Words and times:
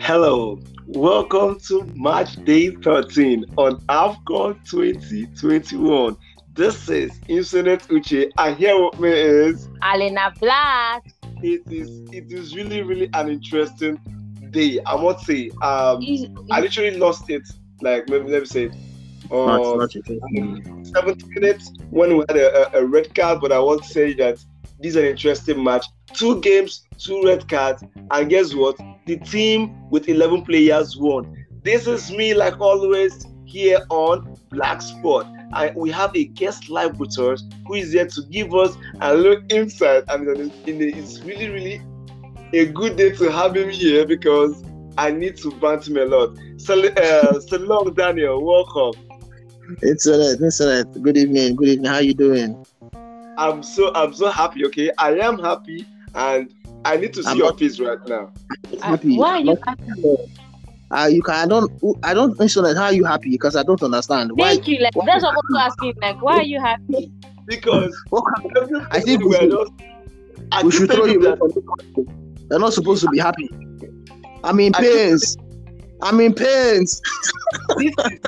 Hello, 0.00 0.58
welcome 0.88 1.60
to 1.68 1.84
Match 1.94 2.34
Day 2.44 2.70
13 2.70 3.44
on 3.56 3.80
AFCON 3.82 4.68
2021. 4.68 6.16
This 6.54 6.88
is 6.88 7.20
Infinite 7.28 7.82
Uche, 7.82 8.28
and 8.38 8.56
here 8.56 8.84
with 8.84 8.98
me 8.98 9.10
is 9.12 9.68
Alena 9.82 10.36
Black. 10.40 11.04
It 11.40 11.62
is 11.70 12.10
it 12.10 12.32
is 12.32 12.56
really 12.56 12.82
really 12.82 13.08
an 13.14 13.28
interesting 13.28 14.00
day. 14.50 14.80
I 14.84 15.00
must 15.00 15.24
say, 15.24 15.50
um, 15.62 16.00
I 16.50 16.60
literally 16.60 16.96
lost 16.96 17.30
it. 17.30 17.46
Like 17.82 18.08
maybe 18.08 18.30
let 18.30 18.40
me 18.40 18.46
say, 18.46 18.70
Not, 19.30 19.76
not 19.76 19.96
okay. 19.96 20.20
70 20.82 21.28
minutes 21.28 21.72
when 21.90 22.16
we 22.16 22.24
had 22.28 22.36
a, 22.36 22.76
a, 22.76 22.82
a 22.82 22.86
red 22.86 23.14
card, 23.14 23.40
but 23.40 23.52
I 23.52 23.58
want 23.58 23.82
to 23.82 23.88
say 23.88 24.14
that 24.14 24.38
this 24.80 24.90
is 24.90 24.96
an 24.96 25.04
interesting 25.04 25.62
match. 25.62 25.86
Two 26.14 26.40
games, 26.40 26.86
two 26.98 27.22
red 27.24 27.48
cards, 27.48 27.82
and 28.10 28.30
guess 28.30 28.54
what? 28.54 28.78
The 29.06 29.16
team 29.18 29.88
with 29.90 30.08
11 30.08 30.44
players 30.44 30.96
won. 30.96 31.46
This 31.62 31.86
is 31.86 32.10
me, 32.10 32.34
like 32.34 32.60
always, 32.60 33.26
here 33.44 33.80
on 33.90 34.36
Black 34.50 34.80
Sport. 34.80 35.26
And 35.52 35.74
we 35.74 35.90
have 35.90 36.14
a 36.14 36.24
guest 36.24 36.68
live 36.68 36.98
with 37.00 37.18
us 37.18 37.42
who 37.66 37.74
is 37.74 37.92
here 37.92 38.06
to 38.06 38.22
give 38.30 38.54
us 38.54 38.76
a 39.00 39.14
little 39.14 39.42
insight. 39.50 40.04
And 40.08 40.52
it's 40.66 41.20
really, 41.20 41.48
really 41.48 41.82
a 42.52 42.66
good 42.66 42.96
day 42.96 43.10
to 43.12 43.30
have 43.32 43.56
him 43.56 43.70
here 43.70 44.06
because 44.06 44.62
I 44.96 45.10
need 45.10 45.36
to 45.38 45.50
bant 45.52 45.88
him 45.88 45.96
a 45.96 46.04
lot. 46.04 46.36
So, 46.58 46.74
uh, 46.78 47.32
Selong, 47.48 47.94
Daniel. 47.96 48.44
Welcome. 48.44 49.07
It's 49.82 50.06
alright. 50.06 50.40
It's 50.40 50.60
alright. 50.60 51.02
Good 51.02 51.16
evening. 51.16 51.56
Good 51.56 51.68
evening. 51.68 51.90
How 51.90 51.98
you 51.98 52.14
doing? 52.14 52.64
I'm 53.36 53.62
so 53.62 53.92
I'm 53.94 54.12
so 54.14 54.30
happy. 54.30 54.64
Okay, 54.66 54.90
I 54.98 55.18
am 55.18 55.38
happy, 55.38 55.86
and 56.14 56.52
I 56.84 56.96
need 56.96 57.12
to 57.14 57.22
see 57.22 57.28
I'm 57.30 57.36
your 57.36 57.48
not- 57.50 57.58
face 57.58 57.78
right 57.78 57.98
now. 58.08 58.32
Uh, 58.72 58.80
Happy. 58.82 59.16
why 59.16 59.30
are 59.32 59.40
you 59.40 59.56
happy? 59.66 59.92
Uh, 60.90 61.06
you 61.12 61.22
can. 61.22 61.34
I 61.34 61.46
don't. 61.46 61.70
I 62.02 62.14
don't 62.14 62.34
think 62.36 62.50
so. 62.50 62.62
That 62.62 62.76
how 62.76 62.84
are 62.84 62.92
you 62.94 63.04
happy? 63.04 63.30
Because 63.30 63.56
I 63.56 63.62
don't 63.62 63.82
understand. 63.82 64.32
Why? 64.34 64.54
Thank 64.54 64.68
you. 64.68 64.78
Like 64.80 64.96
why- 64.96 65.04
that's 65.06 65.22
what 65.22 65.34
I'm 65.50 65.56
asking. 65.56 65.94
Like, 66.00 66.22
why 66.22 66.38
are 66.38 66.42
you 66.42 66.60
happy? 66.60 67.12
Because 67.46 67.94
What 68.10 68.24
kind- 68.36 68.56
every 68.56 68.80
I 68.90 69.00
think 69.00 69.22
we 69.22 69.28
we're 69.30 69.38
should- 69.40 69.50
just. 69.50 69.72
I 70.52 70.62
we 70.62 70.70
should 70.70 70.90
throw 70.90 71.04
you. 71.04 71.12
you 71.12 71.18
away 71.20 71.30
that 71.30 71.38
from 71.38 71.48
the 71.50 71.60
country. 71.62 72.14
You're 72.50 72.58
not 72.60 72.72
supposed 72.72 73.02
to 73.04 73.10
be 73.10 73.18
happy. 73.18 73.48
I'm 74.44 74.58
in 74.60 74.74
I 74.74 74.80
keep- 74.80 74.92
pains. 74.92 75.36
I'm 76.02 76.20
in 76.20 76.34
pains. 76.34 77.00
this 77.76 77.92
is 77.98 78.20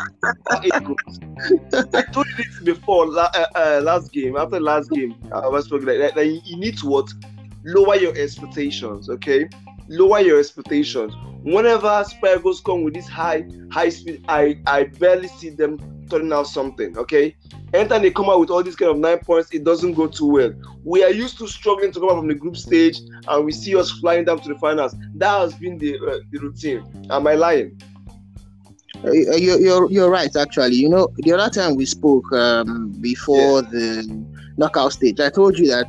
how 0.48 0.60
it 0.62 0.84
goes. 0.84 1.94
I 1.94 2.02
told 2.12 2.27
you 2.27 2.44
this 2.44 2.60
before 2.60 3.06
uh, 3.16 3.46
uh, 3.54 3.80
last 3.82 4.12
game. 4.12 4.36
After 4.36 4.60
last 4.60 4.90
game, 4.90 5.14
I 5.32 5.48
was 5.48 5.68
talking 5.68 5.86
like 5.86 5.98
that. 5.98 6.14
that 6.14 6.27
you 6.27 6.56
need 6.56 6.78
to 6.78 6.86
what 6.86 7.10
lower 7.64 7.96
your 7.96 8.16
expectations. 8.16 9.08
Okay, 9.08 9.48
lower 9.88 10.20
your 10.20 10.38
expectations. 10.38 11.14
Whenever 11.42 11.88
Spirgos 12.04 12.62
come 12.64 12.82
with 12.82 12.94
this 12.94 13.08
high 13.08 13.44
high 13.70 13.88
speed, 13.88 14.24
I 14.28 14.60
I 14.66 14.84
barely 14.84 15.28
see 15.28 15.50
them 15.50 15.78
turning 16.11 16.33
out 16.33 16.47
something. 16.48 16.98
Okay, 16.98 17.36
anytime 17.72 18.03
they 18.03 18.11
come 18.11 18.28
out 18.28 18.41
with 18.41 18.50
all 18.50 18.62
these 18.62 18.77
kind 18.77 18.91
of 18.91 18.98
nine 18.98 19.19
points, 19.19 19.53
it 19.53 19.64
doesn't 19.64 19.94
go 19.94 20.06
too 20.06 20.27
well. 20.27 20.52
We 20.84 21.05
are 21.05 21.11
used 21.11 21.39
to 21.39 21.47
struggling 21.47 21.92
to 21.92 22.00
come 22.00 22.11
out 22.11 22.17
from 22.17 22.28
the 22.28 22.34
group 22.34 22.56
stage, 22.56 23.00
and 23.28 23.44
we 23.44 23.52
see 23.52 23.77
us 23.77 23.91
flying 23.91 24.25
down 24.25 24.41
to 24.41 24.48
the 24.48 24.58
finals. 24.58 24.94
That 25.14 25.39
has 25.39 25.55
been 25.55 25.78
the 25.78 25.97
uh, 25.97 26.19
the 26.30 26.39
routine. 26.41 27.06
Am 27.11 27.27
I 27.27 27.34
lying? 27.34 27.80
Uh, 29.02 29.12
You're, 29.12 29.58
you're, 29.58 29.91
you're 29.91 30.11
right, 30.11 30.34
actually. 30.36 30.75
You 30.77 30.91
know, 30.91 31.08
the 31.17 31.33
other 31.33 31.48
time 31.48 31.75
we 31.75 31.86
spoke 31.86 32.30
um, 32.34 32.91
before 33.00 33.62
the 33.62 34.05
knockout 34.58 34.92
stage, 34.92 35.19
I 35.20 35.30
told 35.30 35.58
you 35.58 35.69
that 35.69 35.86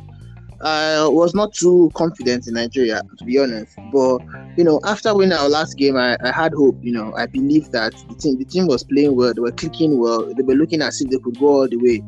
I 0.62 1.06
was 1.06 1.34
not 1.34 1.52
too 1.52 1.90
confident 1.94 2.46
in 2.46 2.54
Nigeria, 2.54 3.02
to 3.18 3.24
be 3.26 3.38
honest. 3.38 3.76
But, 3.92 4.20
you 4.56 4.64
know, 4.64 4.80
after 4.84 5.14
winning 5.14 5.36
our 5.38 5.48
last 5.48 5.76
game, 5.76 5.96
I, 5.96 6.16
I 6.22 6.30
had 6.30 6.52
hope. 6.52 6.78
You 6.82 6.92
know, 6.92 7.14
I 7.16 7.26
believed 7.26 7.72
that 7.72 7.92
the 8.08 8.14
team, 8.14 8.38
the 8.38 8.44
team 8.44 8.66
was 8.66 8.84
playing 8.84 9.16
well, 9.16 9.32
they 9.32 9.40
were 9.40 9.52
clicking 9.52 9.98
well, 9.98 10.32
they 10.34 10.42
were 10.42 10.54
looking 10.54 10.82
as 10.82 11.00
if 11.00 11.10
they 11.10 11.18
could 11.18 11.38
go 11.38 11.48
all 11.48 11.68
the 11.68 11.76
way. 11.76 12.02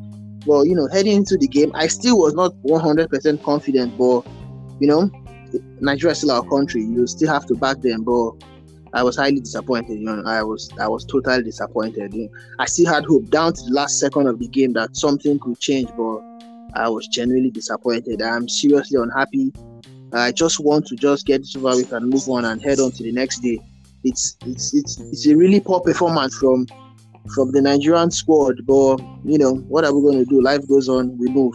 Well, 0.47 0.66
you 0.66 0.75
know, 0.75 0.87
heading 0.88 1.16
into 1.16 1.38
the 1.38 1.49
game, 1.49 1.72
I 1.75 1.87
still 1.87 2.19
was 2.19 2.34
not 2.34 2.53
100% 2.65 3.43
confident, 3.43 3.97
but, 3.97 4.27
you 4.78 4.87
know, 4.87 5.10
Nigeria 5.81 6.12
is 6.12 6.19
still 6.19 6.32
our 6.32 6.43
country. 6.43 6.82
You 6.82 7.06
still 7.06 7.32
have 7.32 7.47
to 7.47 7.55
back 7.55 7.81
them. 7.81 8.05
But 8.05 8.32
I 8.93 9.03
was 9.03 9.16
highly 9.16 9.41
disappointed. 9.41 9.99
You 9.99 10.05
know, 10.05 10.22
I 10.26 10.43
was 10.43 10.71
I 10.78 10.88
was 10.88 11.05
totally 11.05 11.43
disappointed. 11.43 12.15
You 12.15 12.25
know, 12.25 12.28
I 12.59 12.66
still 12.66 12.93
had 12.93 13.05
hope 13.05 13.31
down 13.31 13.55
to 13.55 13.62
the 13.62 13.72
last 13.72 13.99
second 13.99 14.26
of 14.26 14.38
the 14.38 14.49
game 14.49 14.72
that 14.75 14.97
something 14.97 15.38
could 15.38 15.59
change, 15.59 15.88
but 15.97 16.21
I 16.75 16.88
was 16.88 17.06
genuinely 17.09 17.50
disappointed. 17.50 18.22
I'm 18.22 18.49
seriously 18.49 19.00
unhappy. 19.00 19.53
I 20.14 20.30
just 20.32 20.60
want 20.60 20.86
to 20.86 20.97
just 20.97 21.26
get 21.26 21.38
this 21.38 21.56
over 21.56 21.70
with 21.70 21.92
and 21.92 22.08
move 22.08 22.28
on 22.28 22.44
and 22.44 22.62
head 22.62 22.78
on 22.78 22.92
to 22.92 23.02
the 23.02 23.12
next 23.12 23.41
day. 23.41 23.58
It's 24.04 24.36
it's 24.47 24.72
it's 24.75 25.00
it's 25.00 25.26
a 25.26 25.36
really 25.36 25.60
poor 25.60 25.80
performance 25.80 26.36
from 26.36 26.66
from 27.34 27.50
the 27.52 27.60
Nigerian 27.60 28.10
squad, 28.10 28.66
but 28.66 29.00
you 29.25 29.38
know 29.38 29.54
what 29.69 29.84
are 29.84 29.94
we 29.94 30.02
going 30.02 30.19
to 30.19 30.25
do? 30.25 30.42
Life 30.42 30.69
goes 30.69 30.88
on. 30.88 31.16
We 31.19 31.28
move. 31.28 31.54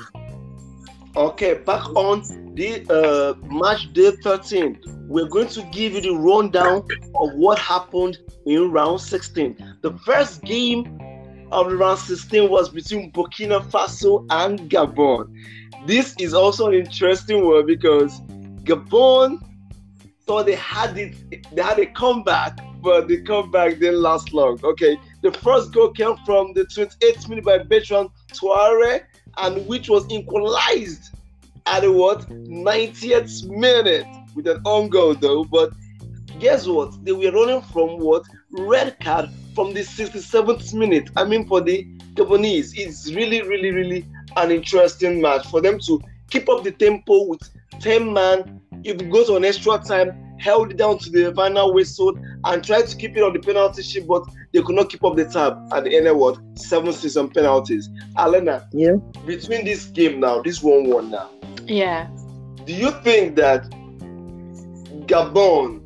Okay, 1.15 1.55
back 1.55 1.87
on 1.95 2.21
the 2.55 2.85
uh, 2.89 3.33
match 3.47 3.91
day 3.93 4.11
13. 4.23 4.79
We're 5.07 5.27
going 5.27 5.47
to 5.49 5.63
give 5.71 5.93
you 5.93 6.01
the 6.01 6.11
rundown 6.11 6.87
of 7.15 7.33
what 7.33 7.57
happened 7.59 8.17
in 8.45 8.71
round 8.71 9.01
16. 9.01 9.77
The 9.81 9.97
first 10.05 10.43
game 10.43 10.85
of 11.51 11.69
the 11.69 11.75
round 11.77 11.99
16 11.99 12.49
was 12.49 12.69
between 12.69 13.11
Burkina 13.11 13.63
Faso 13.69 14.25
and 14.29 14.69
Gabon. 14.69 15.33
This 15.87 16.13
is 16.19 16.33
also 16.33 16.67
an 16.67 16.75
interesting 16.75 17.45
one 17.45 17.65
because 17.65 18.21
Gabon 18.63 19.39
So 20.27 20.43
they 20.43 20.55
had 20.55 20.97
it, 20.97 21.15
they 21.55 21.61
had 21.61 21.79
a 21.79 21.87
comeback, 21.87 22.59
but 22.83 23.07
the 23.07 23.21
comeback 23.23 23.79
didn't 23.79 24.01
last 24.01 24.31
long. 24.31 24.59
Okay, 24.63 24.95
the 25.23 25.31
first 25.31 25.73
goal 25.73 25.89
came 25.89 26.15
from 26.25 26.53
the 26.53 26.65
28th 26.65 27.27
minute 27.27 27.43
by 27.43 27.57
Bertrand 27.57 28.09
Traore 28.31 29.01
and 29.37 29.65
which 29.67 29.89
was 29.89 30.07
equalized 30.11 31.15
at 31.65 31.81
the 31.81 31.91
what 31.91 32.29
90th 32.29 33.49
minute 33.49 34.05
with 34.35 34.47
an 34.47 34.61
own 34.65 34.89
goal 34.89 35.15
though. 35.15 35.43
But 35.43 35.71
guess 36.39 36.67
what? 36.67 37.03
They 37.03 37.11
were 37.11 37.31
running 37.31 37.61
from 37.63 37.99
what 37.99 38.23
red 38.51 38.99
card 38.99 39.29
from 39.55 39.73
the 39.73 39.81
67th 39.81 40.73
minute. 40.73 41.09
I 41.17 41.25
mean, 41.25 41.47
for 41.47 41.61
the 41.61 41.85
Gabonese, 42.13 42.73
it's 42.77 43.11
really, 43.13 43.41
really, 43.41 43.71
really 43.71 44.05
an 44.37 44.51
interesting 44.51 45.21
match 45.21 45.47
for 45.47 45.59
them 45.59 45.79
to 45.79 45.99
keep 46.29 46.47
up 46.49 46.63
the 46.63 46.71
tempo 46.71 47.25
with 47.25 47.41
10 47.79 48.13
man. 48.13 48.61
If 48.83 49.01
it 49.01 49.11
goes 49.11 49.29
on 49.29 49.43
extra 49.43 49.77
time, 49.79 50.35
held 50.39 50.71
it 50.71 50.77
down 50.77 50.97
to 50.99 51.09
the 51.09 51.33
final 51.35 51.73
whistle 51.73 52.17
and 52.45 52.63
tried 52.63 52.87
to 52.87 52.95
keep 52.95 53.17
it 53.17 53.23
on 53.23 53.33
the 53.33 53.39
penalty 53.39 53.83
sheet, 53.83 54.07
but 54.07 54.23
they 54.53 54.61
could 54.61 54.75
not 54.75 54.89
keep 54.89 55.03
up 55.03 55.15
the 55.15 55.25
tab 55.25 55.57
at 55.73 55.83
the 55.83 55.95
end 55.95 56.07
of 56.07 56.17
what 56.17 56.39
seven 56.55 56.93
season 56.93 57.29
penalties. 57.29 57.89
Alena, 58.17 58.65
Yeah. 58.71 58.95
between 59.25 59.65
this 59.65 59.85
game 59.87 60.19
now, 60.21 60.41
this 60.41 60.63
one 60.63 60.89
one 60.89 61.11
now, 61.11 61.29
Yeah. 61.65 62.07
do 62.65 62.73
you 62.73 62.91
think 63.03 63.35
that 63.35 63.69
Gabon, 65.05 65.81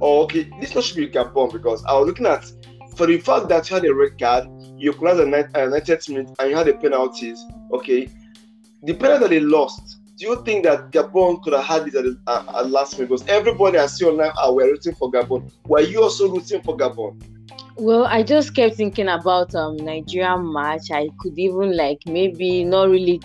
or 0.00 0.24
okay, 0.24 0.48
this 0.60 0.74
not 0.74 0.84
should 0.84 0.96
be 0.96 1.08
Gabon 1.08 1.52
because 1.52 1.84
I 1.84 1.98
was 1.98 2.06
looking 2.06 2.26
at 2.26 2.50
for 2.96 3.06
the 3.06 3.18
fact 3.18 3.48
that 3.48 3.68
you 3.68 3.76
had 3.76 3.84
a 3.84 3.94
red 3.94 4.18
card, 4.18 4.48
you 4.76 4.92
closed 4.92 5.20
a 5.20 5.26
90th 5.26 6.08
minute, 6.08 6.30
and 6.38 6.50
you 6.50 6.56
had 6.56 6.66
the 6.66 6.74
penalties. 6.74 7.44
Okay, 7.72 8.08
the 8.82 8.94
penalty 8.94 9.20
that 9.20 9.30
they 9.30 9.40
lost. 9.40 9.98
Do 10.20 10.26
you 10.26 10.42
think 10.44 10.64
that 10.64 10.90
Gabon 10.90 11.42
could 11.42 11.54
have 11.54 11.64
had 11.64 11.86
this 11.86 11.94
at, 11.94 12.04
at, 12.04 12.54
at 12.54 12.70
last 12.70 12.98
minute? 12.98 13.08
Because 13.08 13.26
everybody 13.26 13.78
I 13.78 13.86
see 13.86 14.04
online 14.04 14.32
are 14.36 14.52
were 14.52 14.64
rooting 14.64 14.94
for 14.94 15.10
Gabon. 15.10 15.50
Were 15.66 15.80
you 15.80 16.02
also 16.02 16.28
rooting 16.28 16.60
for 16.60 16.76
Gabon? 16.76 17.18
Well, 17.76 18.04
I 18.04 18.22
just 18.22 18.54
kept 18.54 18.74
thinking 18.74 19.08
about 19.08 19.54
um 19.54 19.76
Nigerian 19.76 20.52
match. 20.52 20.90
I 20.90 21.08
could 21.20 21.38
even 21.38 21.74
like 21.74 22.02
maybe 22.04 22.64
not 22.64 22.90
really 22.90 23.22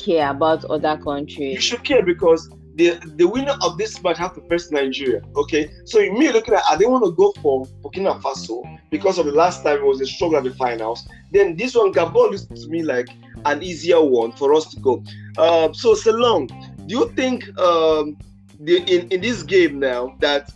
care 0.00 0.28
about 0.28 0.64
other 0.64 0.98
countries. 0.98 1.54
you 1.54 1.60
should 1.60 1.84
care 1.84 2.02
because 2.04 2.50
the 2.76 2.98
the 3.16 3.26
winner 3.26 3.56
of 3.62 3.78
this 3.78 4.02
match 4.02 4.18
have 4.18 4.34
to 4.34 4.40
face 4.42 4.70
Nigeria. 4.70 5.22
Okay, 5.36 5.70
so 5.84 6.00
me 6.00 6.32
looking 6.32 6.54
at 6.54 6.62
I 6.68 6.76
didn't 6.76 6.92
want 6.92 7.04
to 7.04 7.12
go 7.12 7.32
for 7.40 7.66
Burkina 7.82 8.20
Faso 8.20 8.62
because 8.90 9.18
of 9.18 9.26
the 9.26 9.32
last 9.32 9.62
time 9.62 9.78
it 9.78 9.84
was 9.84 10.00
a 10.00 10.06
struggle 10.06 10.38
at 10.38 10.44
the 10.44 10.54
finals. 10.54 11.08
Then 11.32 11.56
this 11.56 11.74
one 11.74 11.92
Gabon 11.92 12.32
looks 12.32 12.44
to 12.44 12.68
me 12.68 12.82
like 12.82 13.08
an 13.44 13.62
easier 13.62 14.02
one 14.02 14.32
for 14.32 14.54
us 14.54 14.72
to 14.74 14.80
go. 14.80 15.02
Uh, 15.38 15.72
so 15.72 15.94
Selong, 15.94 16.48
do 16.86 16.98
you 16.98 17.12
think 17.12 17.46
um, 17.58 18.16
the 18.60 18.78
in, 18.92 19.08
in 19.08 19.20
this 19.20 19.42
game 19.42 19.78
now 19.78 20.16
that 20.20 20.50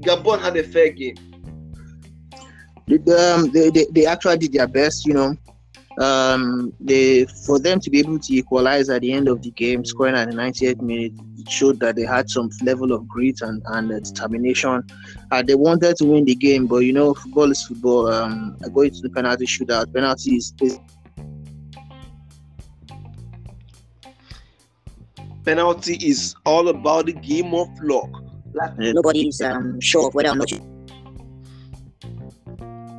Gabon 0.00 0.40
had 0.40 0.56
a 0.56 0.64
fair 0.64 0.90
game? 0.90 1.16
Um, 2.90 3.50
they, 3.52 3.70
they, 3.70 3.86
they 3.92 4.06
actually 4.06 4.38
did 4.38 4.52
their 4.52 4.66
best, 4.66 5.06
you 5.06 5.14
know. 5.14 5.36
Um, 5.98 6.72
they 6.80 7.26
for 7.46 7.58
them 7.58 7.78
to 7.80 7.90
be 7.90 7.98
able 7.98 8.18
to 8.18 8.34
equalize 8.34 8.88
at 8.88 9.02
the 9.02 9.12
end 9.12 9.28
of 9.28 9.42
the 9.42 9.50
game, 9.50 9.84
scoring 9.84 10.14
at 10.16 10.30
the 10.30 10.36
98th 10.36 10.80
minute, 10.80 11.12
it 11.40 11.50
showed 11.50 11.80
that 11.80 11.96
they 11.96 12.04
had 12.04 12.28
some 12.30 12.50
level 12.62 12.92
of 12.92 13.06
grit 13.08 13.40
and, 13.42 13.62
and 13.66 13.92
uh, 13.92 13.98
determination. 14.00 14.82
Uh, 15.30 15.42
they 15.42 15.54
wanted 15.54 15.96
to 15.96 16.04
win 16.04 16.24
the 16.24 16.34
game, 16.34 16.66
but 16.66 16.78
you 16.78 16.92
know, 16.92 17.14
football 17.14 17.50
is 17.50 17.62
football. 17.64 18.08
Um, 18.08 18.56
going 18.74 18.90
to 18.90 19.00
the 19.00 19.10
penalty 19.10 19.46
shootout, 19.46 19.92
penalty 19.92 20.36
is, 20.36 20.52
is 20.60 20.78
penalty 25.44 25.94
is 25.94 26.34
all 26.44 26.68
about 26.68 27.06
the 27.06 27.12
game 27.12 27.54
of 27.54 27.68
luck. 27.82 28.10
Like 28.52 28.76
nobody's 28.78 29.40
um, 29.40 29.80
sure 29.80 30.08
of 30.08 30.14
whether 30.14 30.30
or 30.30 30.36
not. 30.36 30.52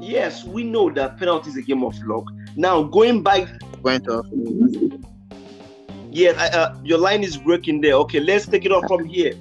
Yes, 0.01 0.43
we 0.43 0.63
know 0.63 0.89
that 0.91 1.17
penalty 1.17 1.49
is 1.51 1.57
a 1.57 1.61
game 1.61 1.83
of 1.83 1.97
luck. 2.03 2.25
Now 2.55 2.83
going 2.83 3.23
back. 3.23 3.47
Point 3.81 4.07
off. 4.09 4.25
Yes, 6.11 6.37
I, 6.37 6.47
uh, 6.57 6.77
your 6.83 6.97
line 6.97 7.23
is 7.23 7.37
breaking 7.37 7.81
there. 7.81 7.93
Okay, 7.93 8.19
let's 8.19 8.45
take 8.45 8.65
it 8.65 8.71
off 8.71 8.85
from 8.87 9.05
here. 9.05 9.33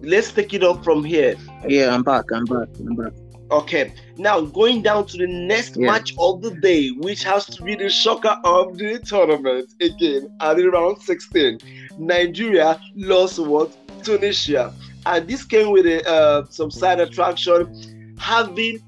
Let's 0.00 0.32
take 0.32 0.54
it 0.54 0.62
off 0.62 0.82
from 0.84 1.02
here. 1.04 1.36
Yeah, 1.66 1.94
I'm 1.94 2.02
back. 2.02 2.30
I'm 2.32 2.44
back. 2.44 2.68
I'm 2.78 2.94
back. 2.94 3.12
Okay, 3.50 3.92
now 4.16 4.40
going 4.40 4.80
down 4.80 5.06
to 5.06 5.18
the 5.18 5.26
next 5.26 5.76
yeah. 5.76 5.90
match 5.90 6.14
of 6.18 6.40
the 6.40 6.52
day, 6.52 6.90
which 6.90 7.22
has 7.24 7.44
to 7.46 7.62
be 7.62 7.74
the 7.74 7.90
shocker 7.90 8.40
of 8.44 8.78
the 8.78 8.98
tournament 9.00 9.74
again 9.80 10.34
at 10.40 10.54
round 10.54 11.02
16. 11.02 11.58
Nigeria 11.98 12.80
lost 12.94 13.38
what 13.38 13.76
Tunisia, 14.02 14.72
and 15.04 15.28
this 15.28 15.44
came 15.44 15.70
with 15.70 15.84
a, 15.86 16.08
uh, 16.08 16.46
some 16.48 16.70
side 16.70 16.98
attraction, 17.00 18.16
having 18.18 18.78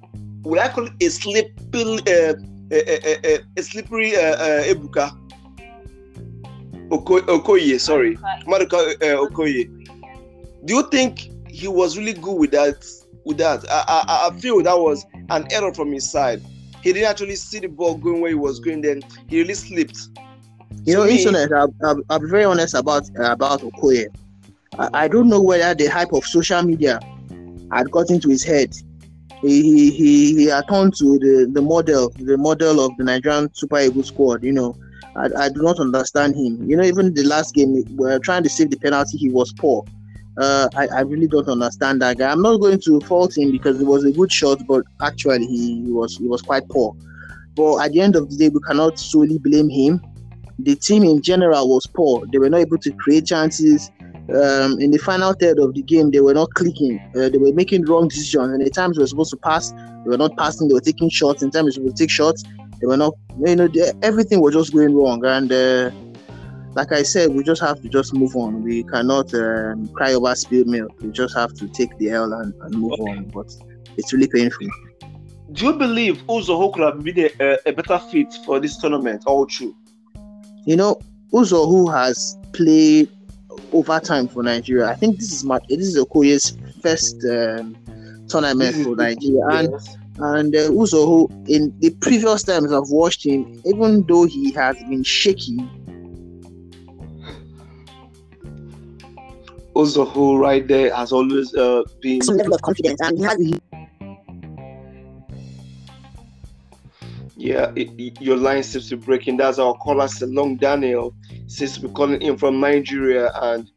what 0.44 0.58
I 0.60 0.68
call 0.68 0.88
a 0.98 1.08
slippery, 1.08 1.98
uh, 2.06 2.34
a, 2.70 3.34
a, 3.34 3.40
a, 3.58 3.62
slippery 3.62 4.16
uh, 4.16 4.20
uh, 4.20 4.62
Ebuka 4.62 5.23
Okoye. 6.98 7.80
Sorry, 7.80 8.16
Maduka 8.46 8.94
uh, 9.02 9.26
Okoye. 9.26 9.68
Do 10.64 10.74
you 10.74 10.88
think 10.90 11.30
he 11.48 11.68
was 11.68 11.98
really 11.98 12.14
good 12.14 12.38
with 12.38 12.50
that? 12.52 12.84
with 13.24 13.38
that. 13.38 13.64
I, 13.70 13.84
I, 13.88 14.28
I 14.28 14.38
feel 14.38 14.62
that 14.62 14.78
was 14.78 15.04
an 15.30 15.46
error 15.50 15.72
from 15.72 15.92
his 15.92 16.10
side. 16.10 16.42
He 16.82 16.92
didn't 16.92 17.08
actually 17.08 17.36
see 17.36 17.60
the 17.60 17.68
ball 17.68 17.96
going 17.96 18.20
where 18.20 18.30
he 18.30 18.34
was 18.34 18.60
going. 18.60 18.82
Then 18.82 19.02
he 19.28 19.40
really 19.40 19.54
slipped. 19.54 19.98
You 20.84 20.94
know, 20.94 21.04
me, 21.04 21.18
internet. 21.18 21.52
I'll, 21.52 21.74
I'll, 21.82 22.02
I'll, 22.10 22.18
be 22.18 22.28
very 22.28 22.44
honest 22.44 22.74
about 22.74 23.08
uh, 23.18 23.32
about 23.32 23.60
Okoye. 23.60 24.06
I, 24.78 25.04
I, 25.04 25.08
don't 25.08 25.28
know 25.28 25.40
whether 25.40 25.74
the 25.74 25.86
hype 25.86 26.12
of 26.12 26.26
social 26.26 26.62
media 26.62 27.00
had 27.72 27.90
got 27.90 28.10
into 28.10 28.28
his 28.28 28.44
head. 28.44 28.74
He 29.40 29.90
he 29.90 30.34
he 30.34 30.44
had 30.46 30.68
turned 30.68 30.94
to 30.96 31.18
the, 31.18 31.48
the 31.50 31.62
model 31.62 32.10
the 32.16 32.36
model 32.36 32.84
of 32.84 32.96
the 32.98 33.04
Nigerian 33.04 33.52
Super 33.54 33.80
Eagles 33.80 34.08
squad. 34.08 34.42
You 34.42 34.52
know, 34.52 34.76
I, 35.16 35.44
I 35.44 35.48
do 35.48 35.62
not 35.62 35.78
understand 35.78 36.34
him. 36.34 36.68
You 36.68 36.76
know, 36.76 36.82
even 36.82 37.14
the 37.14 37.24
last 37.24 37.54
game, 37.54 37.84
we 37.96 38.10
are 38.10 38.18
trying 38.18 38.42
to 38.42 38.48
save 38.48 38.70
the 38.70 38.78
penalty. 38.78 39.16
He 39.18 39.30
was 39.30 39.52
poor. 39.52 39.84
Uh, 40.36 40.68
I, 40.74 40.88
I 40.88 41.00
really 41.02 41.28
don't 41.28 41.48
understand 41.48 42.02
that 42.02 42.18
guy. 42.18 42.30
I'm 42.30 42.42
not 42.42 42.56
going 42.58 42.80
to 42.80 43.00
fault 43.02 43.36
him 43.36 43.52
because 43.52 43.80
it 43.80 43.86
was 43.86 44.04
a 44.04 44.10
good 44.10 44.32
shot, 44.32 44.66
but 44.66 44.82
actually 45.00 45.46
he, 45.46 45.84
he 45.84 45.92
was 45.92 46.16
he 46.16 46.26
was 46.26 46.42
quite 46.42 46.68
poor. 46.68 46.96
But 47.54 47.78
at 47.78 47.92
the 47.92 48.00
end 48.00 48.16
of 48.16 48.28
the 48.30 48.36
day, 48.36 48.48
we 48.48 48.60
cannot 48.66 48.98
solely 48.98 49.38
blame 49.38 49.68
him. 49.68 50.00
The 50.58 50.74
team 50.74 51.04
in 51.04 51.22
general 51.22 51.68
was 51.68 51.86
poor. 51.86 52.26
They 52.32 52.38
were 52.38 52.50
not 52.50 52.60
able 52.60 52.78
to 52.78 52.92
create 52.92 53.26
chances. 53.26 53.92
Um, 54.28 54.80
in 54.80 54.90
the 54.90 54.98
final 54.98 55.34
third 55.34 55.58
of 55.58 55.74
the 55.74 55.82
game, 55.82 56.10
they 56.10 56.20
were 56.20 56.34
not 56.34 56.50
clicking. 56.54 56.98
Uh, 57.14 57.28
they 57.28 57.38
were 57.38 57.52
making 57.52 57.84
wrong 57.84 58.08
decisions. 58.08 58.52
And 58.52 58.64
the 58.64 58.70
times 58.70 58.96
we 58.96 59.02
were 59.02 59.06
supposed 59.06 59.30
to 59.30 59.36
pass, 59.36 59.70
they 59.70 60.10
were 60.10 60.18
not 60.18 60.36
passing. 60.36 60.66
They 60.66 60.74
were 60.74 60.80
taking 60.80 61.10
shots. 61.10 61.42
In 61.42 61.50
times 61.50 61.78
we 61.78 61.84
were 61.84 61.90
supposed 61.90 61.96
to 61.98 62.02
take 62.02 62.10
shots, 62.10 62.42
they 62.84 62.88
were 62.88 62.96
not. 62.98 63.14
You 63.44 63.56
know, 63.56 63.66
they, 63.68 63.92
everything 64.02 64.40
was 64.40 64.54
just 64.54 64.72
going 64.72 64.94
wrong. 64.94 65.24
And 65.24 65.50
uh, 65.50 65.90
like 66.74 66.92
I 66.92 67.02
said, 67.02 67.30
we 67.30 67.42
just 67.42 67.62
have 67.62 67.80
to 67.80 67.88
just 67.88 68.12
move 68.12 68.36
on. 68.36 68.62
We 68.62 68.82
cannot 68.84 69.32
um, 69.34 69.88
cry 69.88 70.12
over 70.12 70.34
spilled 70.34 70.66
milk. 70.66 70.92
We 71.00 71.10
just 71.10 71.34
have 71.34 71.54
to 71.54 71.68
take 71.68 71.96
the 71.98 72.10
L 72.10 72.32
and, 72.32 72.52
and 72.60 72.74
move 72.74 72.92
okay. 72.92 73.10
on. 73.12 73.24
But 73.28 73.54
it's 73.96 74.12
really 74.12 74.28
painful. 74.28 74.68
Do 75.52 75.66
you 75.66 75.72
believe 75.72 76.22
Uzoho 76.28 76.72
could 76.72 76.82
have 76.82 77.02
been 77.02 77.30
a, 77.40 77.58
a 77.66 77.72
better 77.72 77.98
fit 78.10 78.34
for 78.44 78.60
this 78.60 78.76
tournament? 78.76 79.22
All 79.26 79.46
true. 79.46 79.74
You 80.66 80.76
know, 80.76 81.00
Uzoho 81.32 81.90
has 81.92 82.36
played 82.52 83.08
overtime 83.72 84.28
for 84.28 84.42
Nigeria. 84.42 84.88
I 84.88 84.94
think 84.94 85.18
this 85.18 85.32
is 85.32 85.42
my 85.42 85.58
this 85.70 85.86
is 85.86 85.96
Okoye's 85.96 86.56
first 86.82 87.24
um, 87.24 87.76
tournament 88.28 88.76
for 88.84 88.94
Nigeria, 88.94 89.44
yes. 89.50 89.88
and 89.88 90.03
uh, 90.20 90.70
Uzoho 90.70 91.28
in 91.48 91.74
the 91.80 91.90
previous 92.00 92.42
times 92.42 92.72
I've 92.72 92.88
watched 92.88 93.24
him, 93.24 93.62
even 93.66 94.04
though 94.06 94.24
he 94.24 94.52
has 94.52 94.76
been 94.88 95.02
shaky 95.02 95.58
Uzoho 99.74 100.38
right 100.38 100.66
there 100.66 100.94
has 100.94 101.12
always 101.12 101.54
uh, 101.54 101.82
been 102.00 102.22
some 102.22 102.36
level 102.36 102.54
of 102.54 102.62
confidence 102.62 103.00
and 103.00 103.18
he 103.18 103.24
has 103.24 103.38
yeah 107.36 107.72
it, 107.74 107.90
it, 107.98 108.20
your 108.20 108.36
line 108.36 108.62
seems 108.62 108.88
to 108.88 108.96
be 108.96 109.04
breaking. 109.04 109.36
That's 109.36 109.58
our 109.58 109.74
caller 109.74 110.06
Selong 110.06 110.60
Daniel. 110.60 111.12
Seems 111.48 111.74
to 111.74 111.88
be 111.88 111.88
calling 111.88 112.22
in 112.22 112.36
from 112.36 112.60
Nigeria 112.60 113.32
and 113.34 113.68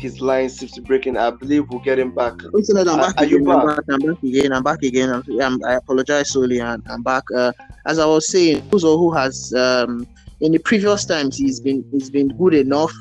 his 0.00 0.20
line 0.20 0.48
seems 0.48 0.72
to 0.72 0.80
be 0.80 0.86
breaking 0.86 1.16
I 1.16 1.30
believe 1.30 1.68
we'll 1.68 1.80
get 1.80 1.98
him 1.98 2.14
back 2.14 2.34
Listen, 2.52 2.76
I'm 2.78 2.98
back 2.98 3.14
are, 3.18 3.24
again, 3.24 3.40
you 3.40 3.44
back? 3.44 3.84
I'm 3.88 4.00
back 4.00 4.22
again 4.22 4.52
I'm 4.52 4.62
back 4.62 4.82
again 4.82 5.10
I'm, 5.10 5.40
I'm, 5.40 5.64
i 5.64 5.74
apologize 5.74 6.30
solely 6.30 6.60
and 6.60 6.82
I'm 6.88 7.02
back 7.02 7.24
uh, 7.36 7.52
as 7.86 7.98
I 7.98 8.06
was 8.06 8.28
saying 8.28 8.62
Uzoho 8.70 9.16
has 9.16 9.52
um, 9.54 10.06
in 10.40 10.52
the 10.52 10.58
previous 10.58 11.04
times 11.04 11.36
he's 11.36 11.60
been 11.60 11.84
he's 11.92 12.10
been 12.10 12.28
good 12.36 12.54
enough 12.54 12.92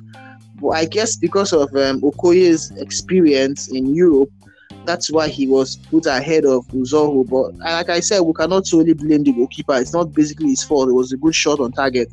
but 0.62 0.70
I 0.70 0.86
guess 0.86 1.16
because 1.16 1.54
of 1.54 1.74
um, 1.76 2.02
Okoye's 2.02 2.72
experience 2.78 3.70
in 3.70 3.96
Europe, 3.96 4.32
that's 4.86 5.12
why 5.12 5.28
he 5.28 5.48
was 5.48 5.78
put 5.78 6.06
ahead 6.06 6.46
of 6.46 6.66
Uzoho. 6.68 7.28
But 7.28 7.56
like 7.58 7.90
I 7.90 8.00
said, 8.00 8.22
we 8.22 8.34
cannot 8.34 8.68
solely 8.68 8.94
blame 8.94 9.24
the 9.24 9.32
goalkeeper. 9.32 9.76
It's 9.76 9.94
not 9.94 10.14
basically 10.14 10.50
his 10.50 10.64
fault. 10.64 10.90
It 10.90 10.94
was 10.94 11.12
a 11.12 11.18
good 11.18 11.36
shot 11.36 11.60
on 11.60 11.72
target. 11.72 12.12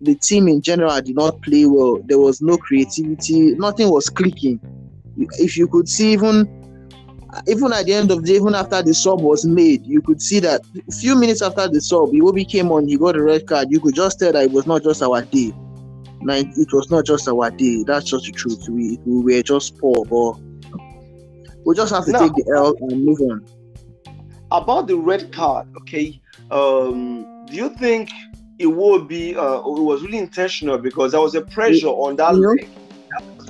The 0.00 0.14
team 0.16 0.48
in 0.48 0.60
general 0.60 1.00
did 1.00 1.16
not 1.16 1.40
play 1.42 1.66
well. 1.66 2.00
There 2.04 2.18
was 2.18 2.42
no 2.42 2.56
creativity. 2.56 3.54
Nothing 3.54 3.90
was 3.90 4.10
clicking. 4.10 4.60
If 5.38 5.56
you 5.56 5.68
could 5.68 5.88
see 5.88 6.12
even 6.12 6.60
even 7.48 7.72
at 7.72 7.86
the 7.86 7.94
end 7.94 8.12
of 8.12 8.22
the 8.22 8.28
day, 8.28 8.36
even 8.36 8.54
after 8.54 8.80
the 8.82 8.94
sub 8.94 9.20
was 9.20 9.44
made, 9.44 9.84
you 9.86 10.00
could 10.00 10.22
see 10.22 10.38
that 10.40 10.60
a 10.88 10.92
few 10.92 11.16
minutes 11.16 11.42
after 11.42 11.66
the 11.66 11.80
sub, 11.80 12.10
Iwobi 12.10 12.48
came 12.48 12.70
on, 12.70 12.86
he 12.86 12.96
got 12.96 13.16
a 13.16 13.22
red 13.22 13.46
card. 13.46 13.68
You 13.70 13.80
could 13.80 13.94
just 13.94 14.20
tell 14.20 14.32
that 14.32 14.44
it 14.44 14.52
was 14.52 14.66
not 14.66 14.84
just 14.84 15.02
our 15.02 15.22
day 15.22 15.52
like 16.24 16.46
it 16.56 16.72
was 16.72 16.90
not 16.90 17.04
just 17.04 17.28
our 17.28 17.50
day. 17.50 17.84
That's 17.86 18.06
just 18.06 18.24
the 18.24 18.32
truth. 18.32 18.68
We 18.68 18.98
we 19.04 19.36
were 19.36 19.42
just 19.42 19.78
poor, 19.78 20.04
but 20.04 20.40
we 21.64 21.74
just 21.74 21.92
have 21.92 22.06
to 22.06 22.12
now, 22.12 22.18
take 22.20 22.34
the 22.34 22.52
L 22.56 22.74
and 22.80 23.04
move 23.04 23.20
on. 23.20 23.44
About 24.50 24.86
the 24.86 24.96
red 24.96 25.32
card, 25.32 25.68
okay. 25.76 26.20
Um, 26.50 27.46
do 27.46 27.54
you 27.56 27.70
think 27.76 28.10
it 28.58 28.66
would 28.66 29.08
be? 29.08 29.36
Uh, 29.36 29.58
it 29.58 29.82
was 29.82 30.02
really 30.02 30.18
intentional 30.18 30.78
because 30.78 31.12
there 31.12 31.20
was 31.20 31.34
a 31.34 31.42
pressure 31.42 31.88
on 31.88 32.16
that 32.16 32.34
you 32.34 32.48
leg. 32.48 32.68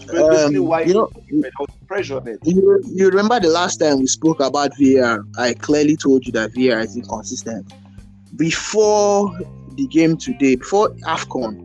Basically, 0.07 0.59
um, 0.59 0.67
why 0.67 0.83
you 0.83 0.95
know, 0.95 1.11
pressure 1.87 2.17
on 2.17 2.29
it. 2.29 2.39
You, 2.45 2.83
you 2.85 3.09
remember 3.09 3.41
the 3.41 3.49
last 3.49 3.79
time 3.79 4.01
we 4.01 4.07
spoke 4.07 4.41
about 4.41 4.73
VAR? 4.79 5.25
I 5.39 5.55
clearly 5.55 5.97
told 5.97 6.27
you 6.27 6.33
that 6.33 6.53
VAR 6.55 6.81
is 6.81 6.97
inconsistent. 6.97 7.73
Before 8.37 9.33
the 9.77 9.87
game 9.87 10.17
today, 10.17 10.57
before 10.57 10.91
AFCON, 11.07 11.65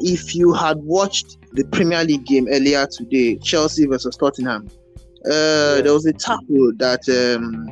if 0.00 0.34
you 0.34 0.52
had 0.52 0.78
watched 0.78 1.36
the 1.52 1.64
Premier 1.64 2.04
League 2.04 2.24
game 2.24 2.48
earlier 2.48 2.86
today, 2.86 3.36
Chelsea 3.36 3.86
versus 3.86 4.16
Tottenham, 4.16 4.68
uh, 5.26 5.82
there 5.82 5.92
was 5.92 6.06
a 6.06 6.12
tackle 6.12 6.72
that 6.76 7.06
um, 7.36 7.68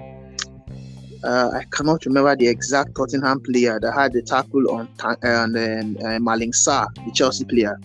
uh, 1.24 1.50
I 1.54 1.64
cannot 1.72 2.04
remember 2.06 2.34
the 2.36 2.48
exact 2.48 2.94
Tottenham 2.96 3.40
player 3.40 3.78
that 3.80 3.92
had 3.92 4.12
the 4.12 4.22
tackle 4.22 4.70
on 4.70 4.88
and 5.22 5.56
um, 5.56 5.96
uh, 6.04 6.18
Malang 6.18 6.52
Sarr, 6.52 6.86
the 7.04 7.12
Chelsea 7.12 7.44
player. 7.44 7.78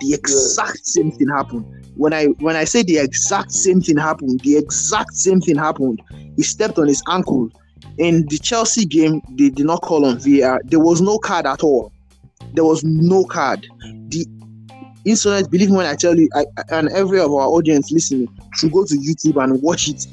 The 0.00 0.14
exact 0.14 0.86
same 0.86 1.10
thing 1.10 1.28
happened. 1.28 1.64
When 1.96 2.12
I 2.12 2.26
when 2.40 2.56
I 2.56 2.64
say 2.64 2.82
the 2.82 2.98
exact 2.98 3.52
same 3.52 3.80
thing 3.80 3.96
happened, 3.96 4.40
the 4.40 4.56
exact 4.56 5.14
same 5.14 5.40
thing 5.40 5.56
happened. 5.56 6.00
He 6.36 6.42
stepped 6.42 6.78
on 6.78 6.88
his 6.88 7.02
ankle. 7.08 7.50
In 7.98 8.26
the 8.28 8.38
Chelsea 8.38 8.86
game, 8.86 9.20
they 9.36 9.50
did 9.50 9.66
not 9.66 9.82
call 9.82 10.06
on 10.06 10.18
VAR. 10.18 10.60
There 10.64 10.80
was 10.80 11.02
no 11.02 11.18
card 11.18 11.44
at 11.46 11.62
all 11.62 11.92
there 12.54 12.64
was 12.64 12.82
no 12.84 13.24
card. 13.24 13.66
The 14.08 14.26
Insonet, 15.06 15.50
believe 15.50 15.70
me 15.70 15.76
when 15.76 15.86
I 15.86 15.94
tell 15.94 16.16
you, 16.18 16.28
I, 16.34 16.44
and 16.70 16.88
every 16.90 17.20
of 17.20 17.32
our 17.32 17.46
audience 17.46 17.90
listening 17.90 18.28
should 18.54 18.72
go 18.72 18.84
to 18.84 18.94
YouTube 18.94 19.42
and 19.42 19.60
watch 19.62 19.88
it. 19.88 20.06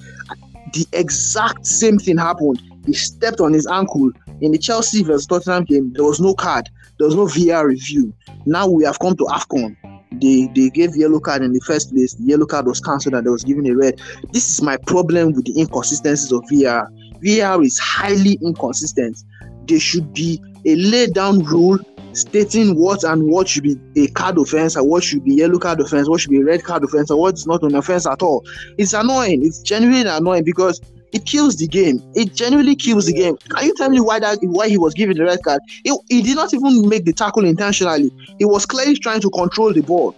The 0.73 0.85
exact 0.93 1.65
same 1.65 1.97
thing 1.97 2.17
happened. 2.17 2.61
He 2.87 2.93
stepped 2.93 3.41
on 3.41 3.53
his 3.53 3.67
ankle 3.67 4.11
in 4.41 4.53
the 4.53 4.57
Chelsea 4.57 5.03
versus 5.03 5.27
Tottenham 5.27 5.65
game. 5.65 5.91
There 5.93 6.05
was 6.05 6.19
no 6.19 6.33
card. 6.33 6.69
There 6.97 7.05
was 7.05 7.15
no 7.15 7.25
VR 7.25 7.65
review. 7.65 8.13
Now 8.45 8.67
we 8.67 8.85
have 8.85 8.97
come 8.99 9.15
to 9.17 9.25
AFCON. 9.25 9.75
They 10.21 10.49
they 10.55 10.69
gave 10.69 10.95
yellow 10.95 11.19
card 11.19 11.43
in 11.43 11.51
the 11.51 11.59
first 11.59 11.93
place. 11.93 12.13
The 12.13 12.23
yellow 12.23 12.45
card 12.45 12.65
was 12.65 12.79
cancelled 12.79 13.13
and 13.13 13.25
they 13.25 13.29
was 13.29 13.43
given 13.43 13.67
a 13.67 13.75
red. 13.75 13.99
This 14.31 14.49
is 14.49 14.61
my 14.61 14.77
problem 14.77 15.33
with 15.33 15.45
the 15.45 15.59
inconsistencies 15.59 16.31
of 16.31 16.43
VR. 16.51 16.87
VR 17.21 17.63
is 17.63 17.77
highly 17.77 18.39
inconsistent. 18.41 19.21
There 19.67 19.79
should 19.79 20.13
be 20.13 20.41
a 20.65 20.75
laid 20.77 21.13
down 21.13 21.43
rule 21.43 21.77
stating 22.13 22.75
what 22.75 23.03
and 23.03 23.29
what 23.29 23.49
should 23.49 23.63
be 23.63 23.77
a 23.97 24.07
card 24.07 24.37
offense 24.37 24.75
and 24.75 24.87
what 24.87 25.03
should 25.03 25.23
be 25.23 25.35
yellow 25.35 25.59
card 25.59 25.81
offense, 25.81 26.09
what 26.09 26.21
should 26.21 26.31
be 26.31 26.41
red 26.41 26.63
card 26.63 26.83
offense, 26.83 27.09
and 27.09 27.19
what's 27.19 27.45
not 27.45 27.61
an 27.63 27.75
offense 27.75 28.07
at 28.07 28.21
all. 28.21 28.45
It's 28.77 28.93
annoying. 28.93 29.45
It's 29.45 29.59
genuinely 29.59 30.09
annoying 30.09 30.45
because 30.45 30.81
it 31.13 31.25
kills 31.25 31.55
the 31.55 31.67
game. 31.67 32.01
It 32.15 32.35
genuinely 32.35 32.75
kills 32.75 33.05
the 33.05 33.13
game. 33.13 33.37
Can 33.37 33.65
you 33.65 33.73
tell 33.75 33.89
me 33.89 34.01
why 34.01 34.19
that 34.19 34.39
why 34.41 34.67
he 34.67 34.77
was 34.77 34.93
given 34.93 35.17
the 35.17 35.23
red 35.23 35.43
card? 35.43 35.61
He, 35.83 35.95
he 36.09 36.21
did 36.21 36.35
not 36.35 36.53
even 36.53 36.87
make 36.87 37.05
the 37.05 37.13
tackle 37.13 37.45
intentionally. 37.45 38.11
He 38.39 38.45
was 38.45 38.65
clearly 38.65 38.97
trying 38.97 39.21
to 39.21 39.29
control 39.29 39.73
the 39.73 39.81
ball. 39.81 40.15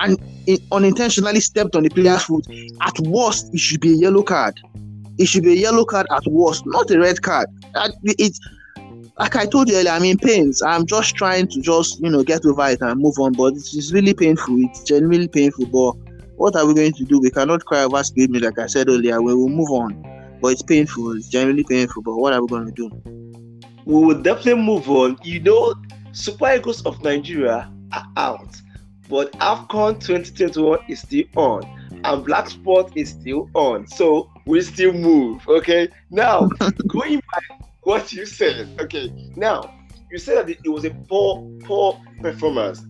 and 0.00 0.18
unintentionally 0.72 1.40
stepped 1.40 1.76
on 1.76 1.84
the 1.84 1.90
player's 1.90 2.24
foot, 2.24 2.46
at 2.80 2.98
worst, 3.00 3.52
it 3.54 3.60
should 3.60 3.80
be 3.80 3.92
a 3.92 3.96
yellow 3.96 4.22
card. 4.22 4.58
It 5.18 5.26
should 5.26 5.44
be 5.44 5.52
a 5.52 5.56
yellow 5.56 5.84
card 5.84 6.06
at 6.10 6.26
worst, 6.26 6.64
not 6.66 6.90
a 6.90 6.98
red 6.98 7.22
card. 7.22 7.48
It's 8.04 8.40
like 9.18 9.36
I 9.36 9.46
told 9.46 9.68
you 9.68 9.76
earlier, 9.76 9.92
I'm 9.92 10.04
in 10.04 10.18
pains. 10.18 10.62
I'm 10.62 10.86
just 10.86 11.14
trying 11.14 11.46
to 11.48 11.60
just 11.60 12.00
you 12.00 12.10
know 12.10 12.24
get 12.24 12.44
over 12.44 12.66
it 12.68 12.80
and 12.80 13.00
move 13.00 13.18
on, 13.18 13.32
but 13.34 13.54
it's 13.54 13.92
really 13.92 14.14
painful. 14.14 14.56
It's 14.64 14.82
genuinely 14.82 15.28
painful. 15.28 15.66
But 15.66 15.92
what 16.36 16.56
are 16.56 16.66
we 16.66 16.74
going 16.74 16.94
to 16.94 17.04
do? 17.04 17.20
We 17.20 17.30
cannot 17.30 17.64
cry 17.64 17.84
over 17.84 18.02
speed 18.02 18.30
me, 18.30 18.40
like 18.40 18.58
I 18.58 18.66
said 18.66 18.88
earlier. 18.88 19.20
We 19.22 19.34
will 19.34 19.48
move 19.48 19.70
on, 19.70 20.02
but 20.42 20.52
it's 20.52 20.62
painful. 20.62 21.16
It's 21.16 21.28
genuinely 21.28 21.64
painful. 21.64 22.02
But 22.02 22.16
what 22.16 22.34
are 22.34 22.42
we 22.42 22.48
going 22.48 22.66
to 22.66 22.72
do? 22.72 23.22
we 23.84 24.04
will 24.06 24.20
definitely 24.20 24.62
move 24.62 24.88
on. 24.90 25.18
You 25.22 25.40
know, 25.40 25.74
Super 26.12 26.54
Eagles 26.54 26.84
of 26.86 27.02
Nigeria 27.02 27.70
are 27.92 28.06
out, 28.16 28.60
but 29.08 29.32
AFCON 29.32 30.00
2021 30.00 30.80
is 30.88 31.00
still 31.00 31.24
on, 31.36 31.64
and 32.04 32.24
Black 32.24 32.50
Sport 32.50 32.92
is 32.96 33.10
still 33.10 33.50
on. 33.54 33.86
So 33.86 34.30
we 34.46 34.60
still 34.62 34.92
move. 34.92 35.46
Okay. 35.48 35.88
Now, 36.10 36.48
going 36.88 37.20
by 37.32 37.56
what 37.82 38.12
you 38.12 38.26
said. 38.26 38.68
Okay. 38.80 39.12
Now, 39.36 39.74
you 40.10 40.18
said 40.18 40.46
that 40.46 40.58
it 40.64 40.68
was 40.68 40.84
a 40.84 40.90
poor, 40.90 41.42
poor 41.64 42.00
performance, 42.20 42.84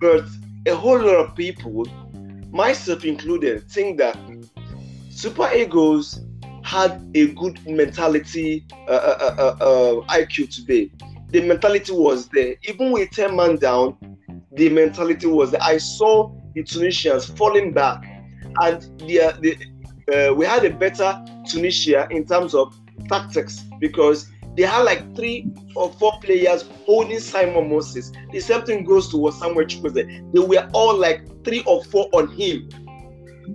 but 0.00 0.24
a 0.66 0.74
whole 0.74 0.98
lot 0.98 1.16
of 1.16 1.36
people, 1.36 1.86
myself 2.50 3.04
included, 3.04 3.68
think 3.70 3.98
that 3.98 4.18
Super 5.10 5.48
Eagles 5.54 6.20
had 6.64 7.08
a 7.14 7.26
good 7.34 7.64
mentality 7.66 8.64
uh, 8.88 8.92
uh, 8.92 9.34
uh, 9.38 9.64
uh, 9.64 10.16
IQ 10.16 10.52
today. 10.54 10.90
The 11.28 11.42
mentality 11.42 11.92
was 11.92 12.28
there. 12.28 12.56
Even 12.66 12.90
with 12.90 13.10
10 13.10 13.36
man 13.36 13.56
down, 13.56 13.96
the 14.52 14.70
mentality 14.70 15.26
was 15.26 15.50
there. 15.50 15.62
I 15.62 15.76
saw 15.76 16.32
the 16.54 16.62
Tunisians 16.62 17.26
falling 17.26 17.72
back, 17.72 18.02
and 18.62 18.80
the, 19.00 19.36
the, 19.40 20.30
uh, 20.30 20.34
we 20.34 20.46
had 20.46 20.64
a 20.64 20.70
better 20.70 21.22
Tunisia 21.46 22.08
in 22.10 22.24
terms 22.24 22.54
of 22.54 22.74
tactics 23.08 23.60
because 23.78 24.30
they 24.56 24.62
had 24.62 24.84
like 24.84 25.14
three 25.16 25.50
or 25.74 25.92
four 25.92 26.12
players 26.22 26.64
holding 26.86 27.18
Simon 27.18 27.68
Moses. 27.68 28.10
The 28.32 28.40
same 28.40 28.62
thing 28.62 28.84
goes 28.84 29.10
to 29.10 29.16
what 29.18 29.34
Samuel 29.34 29.66
Chukwueze. 29.66 30.32
They 30.32 30.40
were 30.40 30.68
all 30.72 30.96
like 30.96 31.26
three 31.44 31.62
or 31.66 31.84
four 31.84 32.08
on 32.12 32.28
him 32.28 32.68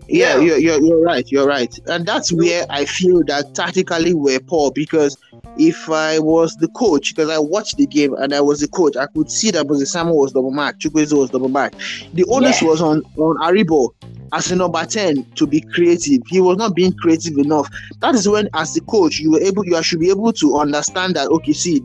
yeah, 0.07 0.35
yeah. 0.35 0.39
You're, 0.39 0.57
you're, 0.57 0.81
you're 0.81 1.01
right. 1.01 1.29
You're 1.31 1.47
right. 1.47 1.77
And 1.87 2.05
that's 2.05 2.31
where 2.31 2.65
I 2.69 2.85
feel 2.85 3.23
that 3.25 3.55
tactically 3.55 4.13
we're 4.13 4.39
poor 4.39 4.71
because 4.71 5.17
if 5.57 5.89
I 5.89 6.19
was 6.19 6.55
the 6.57 6.67
coach, 6.69 7.15
because 7.15 7.29
I 7.29 7.37
watched 7.37 7.77
the 7.77 7.85
game 7.85 8.13
and 8.15 8.33
I 8.33 8.41
was 8.41 8.59
the 8.59 8.67
coach, 8.67 8.95
I 8.95 9.07
could 9.07 9.29
see 9.29 9.51
that 9.51 9.67
Simon 9.85 10.15
was 10.15 10.31
double 10.31 10.51
mark, 10.51 10.79
Chukwueze 10.79 11.17
was 11.17 11.29
double 11.29 11.49
mark. 11.49 11.73
The 12.13 12.25
onus 12.29 12.61
was 12.61 12.81
on, 12.81 13.03
on 13.17 13.37
Aribo 13.37 13.93
as 14.31 14.51
a 14.51 14.55
number 14.55 14.85
10 14.85 15.25
to 15.35 15.47
be 15.47 15.61
creative. 15.61 16.21
He 16.27 16.39
was 16.39 16.57
not 16.57 16.75
being 16.75 16.93
creative 16.93 17.37
enough. 17.37 17.69
That 17.99 18.15
is 18.15 18.27
when, 18.27 18.49
as 18.53 18.73
the 18.73 18.81
coach, 18.81 19.19
you 19.19 19.31
were 19.31 19.41
able, 19.41 19.65
you 19.65 19.81
should 19.83 19.99
be 19.99 20.09
able 20.09 20.33
to 20.33 20.57
understand 20.57 21.15
that, 21.15 21.29
okay, 21.29 21.53
see, 21.53 21.81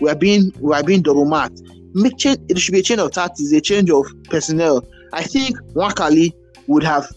we 0.00 0.08
are 0.08 0.14
being, 0.14 0.52
we 0.60 0.74
are 0.74 0.82
being 0.82 1.02
double 1.02 1.24
marked. 1.24 1.62
Make 1.94 2.18
change, 2.18 2.38
it 2.48 2.58
should 2.58 2.72
be 2.72 2.80
a 2.80 2.82
change 2.82 3.00
of 3.00 3.12
tactics, 3.12 3.50
a 3.52 3.60
change 3.60 3.90
of 3.90 4.06
personnel. 4.24 4.86
I 5.12 5.22
think 5.22 5.58
Nwakali 5.72 6.32
would 6.66 6.82
have 6.82 7.10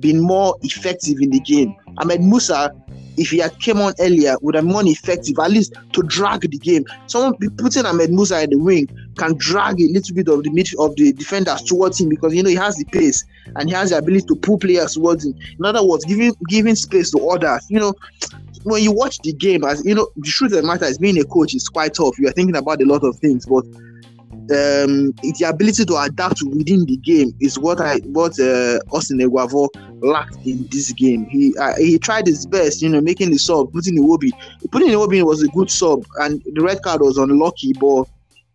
been 0.00 0.20
more 0.20 0.56
effective 0.62 1.18
in 1.20 1.30
the 1.30 1.40
game. 1.40 1.74
Ahmed 1.98 2.20
Musa, 2.20 2.74
if 3.16 3.30
he 3.30 3.38
had 3.38 3.58
came 3.60 3.80
on 3.80 3.92
earlier, 4.00 4.36
would 4.40 4.54
have 4.54 4.64
been 4.64 4.72
more 4.72 4.86
effective, 4.86 5.38
at 5.38 5.50
least 5.50 5.74
to 5.92 6.02
drag 6.02 6.42
the 6.42 6.58
game. 6.58 6.84
Someone 7.06 7.34
putting 7.56 7.86
Ahmed 7.86 8.10
Musa 8.10 8.42
in 8.42 8.50
the 8.50 8.58
wing 8.58 8.88
can 9.18 9.34
drag 9.36 9.80
a 9.80 9.88
little 9.88 10.14
bit 10.14 10.28
of 10.28 10.42
the 10.42 10.50
mid 10.50 10.68
of 10.78 10.96
the 10.96 11.12
defenders 11.12 11.62
towards 11.62 12.00
him 12.00 12.08
because 12.08 12.34
you 12.34 12.42
know 12.42 12.48
he 12.50 12.56
has 12.56 12.76
the 12.76 12.84
pace 12.86 13.24
and 13.56 13.68
he 13.68 13.74
has 13.74 13.90
the 13.90 13.98
ability 13.98 14.26
to 14.26 14.36
pull 14.36 14.58
players 14.58 14.94
towards 14.94 15.24
him. 15.24 15.34
In 15.58 15.64
other 15.64 15.84
words, 15.84 16.04
giving 16.04 16.34
giving 16.48 16.74
space 16.74 17.10
to 17.10 17.18
others. 17.28 17.66
You 17.68 17.80
know, 17.80 17.94
when 18.62 18.82
you 18.82 18.92
watch 18.92 19.18
the 19.18 19.32
game, 19.32 19.64
as 19.64 19.84
you 19.84 19.94
know, 19.94 20.08
the 20.16 20.30
truth 20.30 20.52
of 20.52 20.62
the 20.62 20.66
matter 20.66 20.84
is 20.84 20.98
being 20.98 21.18
a 21.18 21.24
coach 21.24 21.54
is 21.54 21.68
quite 21.68 21.94
tough. 21.94 22.18
You 22.18 22.28
are 22.28 22.32
thinking 22.32 22.56
about 22.56 22.82
a 22.82 22.84
lot 22.84 23.04
of 23.04 23.18
things, 23.18 23.46
but 23.46 23.64
um, 24.50 25.12
the 25.22 25.46
ability 25.48 25.84
to 25.84 25.96
adapt 25.96 26.42
within 26.42 26.84
the 26.84 26.96
game 26.96 27.32
is 27.40 27.58
what 27.58 27.80
I 27.80 27.98
what 27.98 28.38
uh, 28.40 28.78
Austin 28.92 29.18
Eguavoen 29.18 29.68
lacked 30.02 30.36
in 30.44 30.66
this 30.70 30.92
game. 30.92 31.26
He 31.26 31.54
uh, 31.58 31.76
he 31.76 31.98
tried 31.98 32.26
his 32.26 32.46
best, 32.46 32.82
you 32.82 32.88
know, 32.88 33.00
making 33.00 33.30
the 33.30 33.38
sub, 33.38 33.72
putting 33.72 33.94
the 33.94 34.02
Iwobi. 34.02 34.30
Putting 34.70 34.88
the 34.88 34.94
Iwobi 34.94 35.22
was 35.24 35.42
a 35.42 35.48
good 35.48 35.70
sub, 35.70 36.04
and 36.20 36.42
the 36.54 36.62
red 36.62 36.82
card 36.82 37.00
was 37.00 37.16
unlucky, 37.16 37.72
but 37.74 38.04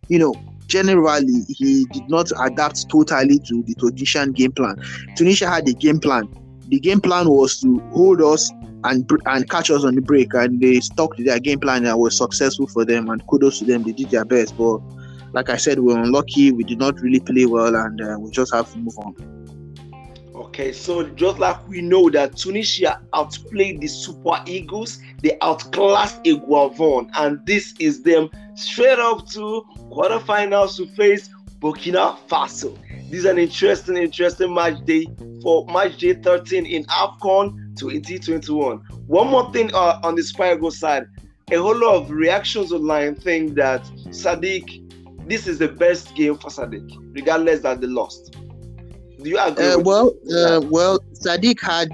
you 0.08 0.20
know, 0.20 0.34
generally 0.68 1.44
he 1.48 1.86
did 1.86 2.10
not 2.10 2.32
adapt 2.44 2.90
totally 2.90 3.40
to 3.40 3.64
the 3.64 3.76
Tunisian 3.76 4.32
game 4.32 4.52
plan. 4.52 4.82
Tunisia 5.16 5.50
had 5.50 5.68
a 5.68 5.74
game 5.74 6.00
plan. 6.00 6.28
The 6.68 6.80
game 6.80 7.00
plan 7.00 7.30
was 7.30 7.60
to 7.62 7.80
hold 7.94 8.22
us 8.22 8.52
and 8.84 9.10
and 9.26 9.50
catch 9.50 9.70
us 9.72 9.84
on 9.84 9.96
the 9.96 10.02
break, 10.02 10.34
and 10.34 10.60
they 10.60 10.80
stuck 10.80 11.16
to 11.18 11.24
their 11.24 11.40
game 11.40 11.60
plan 11.60 11.86
and 11.86 11.98
was 11.98 12.18
successful 12.18 12.68
for 12.68 12.86
them. 12.86 13.10
And 13.10 13.26
kudos 13.28 13.60
to 13.60 13.66
them, 13.66 13.84
they 13.84 13.92
did 13.92 14.10
their 14.10 14.26
best, 14.26 14.58
but 14.58 14.80
like 15.36 15.50
I 15.50 15.58
said, 15.58 15.80
we 15.80 15.94
are 15.94 16.02
unlucky. 16.02 16.54
We 16.54 16.64
did 16.64 16.80
not 16.80 17.00
really 17.02 17.20
play 17.20 17.46
well, 17.46 17.76
and 17.76 18.02
uh, 18.02 18.16
we 18.18 18.32
just 18.32 18.54
have 18.54 18.72
to 18.72 18.78
move 18.78 18.98
on. 19.00 19.14
Okay, 20.34 20.72
so 20.72 21.04
just 21.04 21.40
like 21.40 21.68
we 21.68 21.82
know 21.82 22.10
that 22.10 22.38
Tunisia 22.38 23.02
outplayed 23.14 23.82
the 23.82 23.88
Super 23.88 24.42
Eagles, 24.46 25.02
they 25.22 25.38
outclassed 25.42 26.24
Eguavoen, 26.24 27.10
and 27.18 27.46
this 27.46 27.74
is 27.80 28.02
them 28.04 28.30
straight 28.56 28.98
up 28.98 29.28
to 29.32 29.66
quarterfinals 29.92 30.78
to 30.78 30.88
face 30.96 31.30
Burkina 31.60 32.18
Faso. 32.30 32.74
This 33.10 33.20
is 33.20 33.26
an 33.26 33.38
interesting, 33.38 33.98
interesting 33.98 34.54
match 34.54 34.86
day 34.86 35.06
for 35.42 35.66
match 35.68 35.98
day 35.98 36.14
13 36.14 36.66
in 36.66 36.86
AFCON 36.86 37.78
2021. 37.78 38.78
One 39.08 39.28
more 39.28 39.52
thing 39.52 39.70
uh, 39.74 40.00
on 40.02 40.16
the 40.16 40.24
Eagles 40.24 40.80
side, 40.80 41.08
a 41.52 41.58
whole 41.58 41.78
lot 41.78 41.96
of 41.96 42.10
reactions 42.10 42.72
online 42.72 43.16
think 43.16 43.56
that 43.56 43.84
Sadiq 44.08 44.85
this 45.28 45.48
is 45.48 45.60
the 45.60 45.68
best 45.68 46.16
game 46.16 46.38
for 46.38 46.50
Sadiq, 46.50 47.14
regardless 47.14 47.62
that 47.62 47.82
they 47.82 47.88
lost. 47.88 48.36
Do 49.22 49.30
you 49.30 49.40
agree? 49.40 49.66
Uh, 49.66 49.80
well, 49.80 50.14
uh, 50.36 50.62
well, 50.70 51.00
Sadiq 51.14 51.60
had 51.62 51.90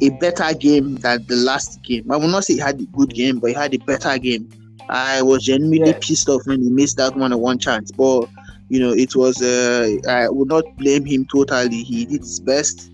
a 0.00 0.10
better 0.20 0.54
game 0.54 0.96
than 0.96 1.24
the 1.26 1.36
last 1.36 1.82
game. 1.82 2.10
I 2.10 2.16
will 2.16 2.28
not 2.28 2.44
say 2.44 2.54
he 2.54 2.60
had 2.60 2.80
a 2.80 2.84
good 2.84 3.10
game, 3.10 3.40
but 3.40 3.48
he 3.48 3.54
had 3.54 3.74
a 3.74 3.78
better 3.78 4.18
game. 4.18 4.48
I 4.88 5.22
was 5.22 5.44
genuinely 5.44 5.90
yeah. 5.90 5.98
pissed 6.00 6.28
off 6.28 6.46
when 6.46 6.62
he 6.62 6.70
missed 6.70 6.96
that 6.98 7.16
one 7.16 7.32
on 7.32 7.40
one 7.40 7.58
chance, 7.58 7.90
but 7.90 8.28
you 8.68 8.80
know 8.80 8.92
it 8.92 9.16
was. 9.16 9.42
Uh, 9.42 9.96
I 10.08 10.28
would 10.28 10.48
not 10.48 10.64
blame 10.76 11.04
him 11.04 11.26
totally. 11.26 11.82
He 11.82 12.04
did 12.04 12.20
his 12.20 12.40
best, 12.40 12.90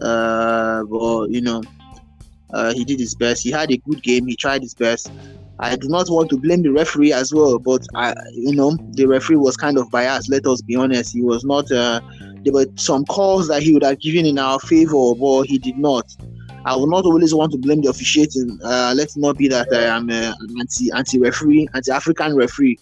uh, 0.00 0.84
but 0.84 1.26
you 1.30 1.40
know, 1.40 1.62
uh, 2.52 2.72
he 2.72 2.84
did 2.84 3.00
his 3.00 3.14
best. 3.14 3.42
He 3.42 3.50
had 3.50 3.72
a 3.72 3.76
good 3.76 4.02
game. 4.02 4.26
He 4.26 4.36
tried 4.36 4.62
his 4.62 4.74
best. 4.74 5.10
I 5.58 5.76
do 5.76 5.88
not 5.88 6.08
want 6.08 6.30
to 6.30 6.36
blame 6.38 6.62
the 6.62 6.72
referee 6.72 7.12
as 7.12 7.32
well, 7.32 7.58
but 7.58 7.86
I, 7.94 8.14
you 8.32 8.54
know, 8.54 8.76
the 8.92 9.06
referee 9.06 9.36
was 9.36 9.56
kind 9.56 9.78
of 9.78 9.90
biased. 9.90 10.30
Let 10.30 10.46
us 10.46 10.60
be 10.62 10.74
honest. 10.76 11.12
He 11.12 11.22
was 11.22 11.44
not. 11.44 11.70
Uh, 11.70 12.00
there 12.44 12.52
were 12.52 12.66
some 12.76 13.04
calls 13.04 13.48
that 13.48 13.62
he 13.62 13.72
would 13.72 13.84
have 13.84 14.00
given 14.00 14.26
in 14.26 14.38
our 14.38 14.58
favor, 14.58 15.14
but 15.14 15.42
he 15.42 15.58
did 15.58 15.78
not. 15.78 16.04
I 16.64 16.76
will 16.76 16.88
not 16.88 17.04
always 17.04 17.34
want 17.34 17.52
to 17.52 17.58
blame 17.58 17.80
the 17.80 17.90
officiating. 17.90 18.58
Uh, 18.64 18.94
let 18.96 19.08
it 19.08 19.16
not 19.16 19.36
be 19.36 19.48
that 19.48 19.68
I 19.72 19.82
am 19.84 20.10
uh, 20.10 20.32
anti 20.58 20.90
anti 20.92 21.18
referee, 21.18 21.68
anti 21.74 21.92
African 21.92 22.34
referee. 22.36 22.78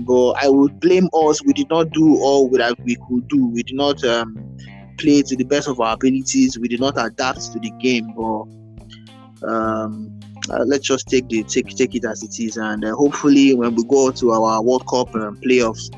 But 0.00 0.32
I 0.32 0.48
would 0.48 0.80
blame 0.80 1.08
us. 1.12 1.44
We 1.44 1.52
did 1.52 1.68
not 1.68 1.90
do 1.90 2.18
all 2.20 2.48
that 2.50 2.78
we 2.80 2.96
could 3.08 3.28
do. 3.28 3.46
We 3.46 3.62
did 3.62 3.76
not 3.76 4.02
um, 4.04 4.56
play 4.98 5.22
to 5.22 5.36
the 5.36 5.44
best 5.44 5.68
of 5.68 5.80
our 5.80 5.94
abilities. 5.94 6.58
We 6.58 6.68
did 6.68 6.80
not 6.80 6.94
adapt 6.96 7.52
to 7.52 7.58
the 7.58 7.70
game. 7.80 8.12
But 8.14 9.48
um, 9.48 10.19
uh, 10.50 10.64
let's 10.66 10.86
just 10.86 11.08
take 11.08 11.28
the 11.28 11.42
take 11.44 11.68
take 11.68 11.94
it 11.94 12.04
as 12.04 12.22
it 12.22 12.38
is, 12.40 12.56
and 12.56 12.84
uh, 12.84 12.94
hopefully 12.94 13.54
when 13.54 13.74
we 13.74 13.84
go 13.84 14.10
to 14.10 14.32
our 14.32 14.62
World 14.62 14.86
Cup 14.86 15.14
um, 15.14 15.36
playoffs 15.40 15.90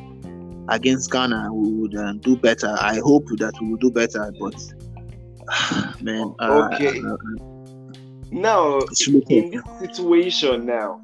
against 0.68 1.10
Ghana, 1.10 1.52
we 1.52 1.72
would 1.72 1.96
uh, 1.96 2.12
do 2.14 2.36
better. 2.36 2.76
I 2.80 3.00
hope 3.02 3.26
that 3.38 3.54
we 3.60 3.70
will 3.70 3.78
do 3.78 3.90
better, 3.90 4.32
but 4.38 4.54
man, 6.02 6.34
uh, 6.38 6.68
okay. 6.74 7.00
Uh, 7.00 7.16
now 8.30 8.80
in 9.28 9.50
this 9.50 9.62
situation 9.78 10.66
now, 10.66 11.00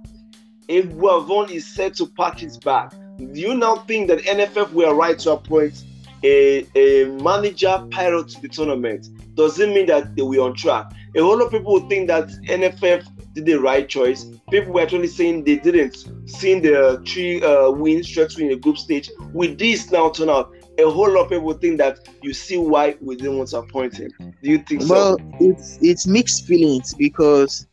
if 0.69 0.87
Guavon 0.87 1.51
is 1.51 1.67
set 1.67 1.95
to 1.95 2.07
pack 2.07 2.39
his 2.39 2.59
bag, 2.59 2.91
do 3.19 3.41
you 3.41 3.55
now 3.55 3.77
think 3.77 4.09
that 4.09 4.21
NFF 4.21 4.73
were 4.73 4.95
right 4.95 5.19
to 5.21 5.33
appoint 5.33 5.85
a, 6.23 6.67
a 6.75 7.07
manager 7.23 7.87
prior 7.91 8.23
to 8.23 8.41
the 8.41 8.49
tournament? 8.49 9.09
Does 9.35 9.59
it 9.59 9.69
mean 9.69 9.87
that 9.87 10.17
they 10.17 10.23
were 10.23 10.41
on 10.41 10.55
track? 10.55 10.91
A 11.15 11.21
whole 11.21 11.39
lot 11.39 11.47
of 11.47 11.53
people 11.53 11.73
would 11.75 11.89
think 11.89 12.09
that 12.09 12.29
NFF 12.47 13.07
did 13.45 13.47
the 13.47 13.61
right 13.61 13.89
choice. 13.89 14.27
People 14.51 14.73
were 14.73 14.83
actually 14.83 15.09
saying 15.09 15.45
they 15.45 15.57
didn't, 15.57 15.97
seeing 16.27 16.63
the 16.63 17.03
three 17.07 17.43
uh, 17.43 17.71
wins 17.71 18.09
straight 18.09 18.37
in 18.39 18.49
the 18.49 18.57
group 18.57 18.79
stage. 18.79 19.11
With 19.33 19.59
this 19.59 19.91
now 19.91 20.11
turn 20.11 20.29
out, 20.29 20.55
a 20.79 20.91
whole 20.91 21.11
lot 21.11 21.25
of 21.25 21.31
people 21.31 21.53
think 21.55 21.79
that 21.79 22.09
you 22.23 22.33
see 22.33 22.57
why 22.57 22.97
we 23.01 23.17
didn't 23.17 23.37
want 23.37 23.51
to 23.51 23.59
appoint 23.59 23.97
him. 23.97 24.11
Do 24.19 24.51
you 24.51 24.59
think 24.59 24.81
well, 24.89 25.17
so? 25.19 25.25
Well, 25.25 25.39
it's 25.41 25.79
it's 25.83 26.07
mixed 26.07 26.47
feelings 26.47 26.95
because 26.95 27.67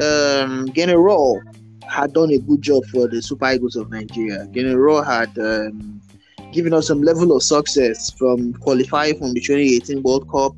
um 0.00 0.68
General 0.72 1.40
had 1.88 2.12
done 2.12 2.30
a 2.30 2.38
good 2.38 2.62
job 2.62 2.84
for 2.86 3.08
the 3.08 3.20
Super 3.20 3.52
Eagles 3.52 3.76
of 3.76 3.90
Nigeria. 3.90 4.46
General 4.52 5.02
had 5.02 5.36
um, 5.38 6.00
giving 6.52 6.72
us 6.72 6.86
some 6.86 7.02
level 7.02 7.36
of 7.36 7.42
success 7.42 8.10
from 8.10 8.54
qualifying 8.54 9.18
from 9.18 9.34
the 9.34 9.40
2018 9.40 10.02
World 10.02 10.30
Cup, 10.30 10.52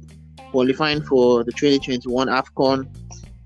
qualifying 0.51 1.03
for 1.03 1.43
the 1.45 1.53
2021 1.53 2.29
AFCON. 2.29 2.87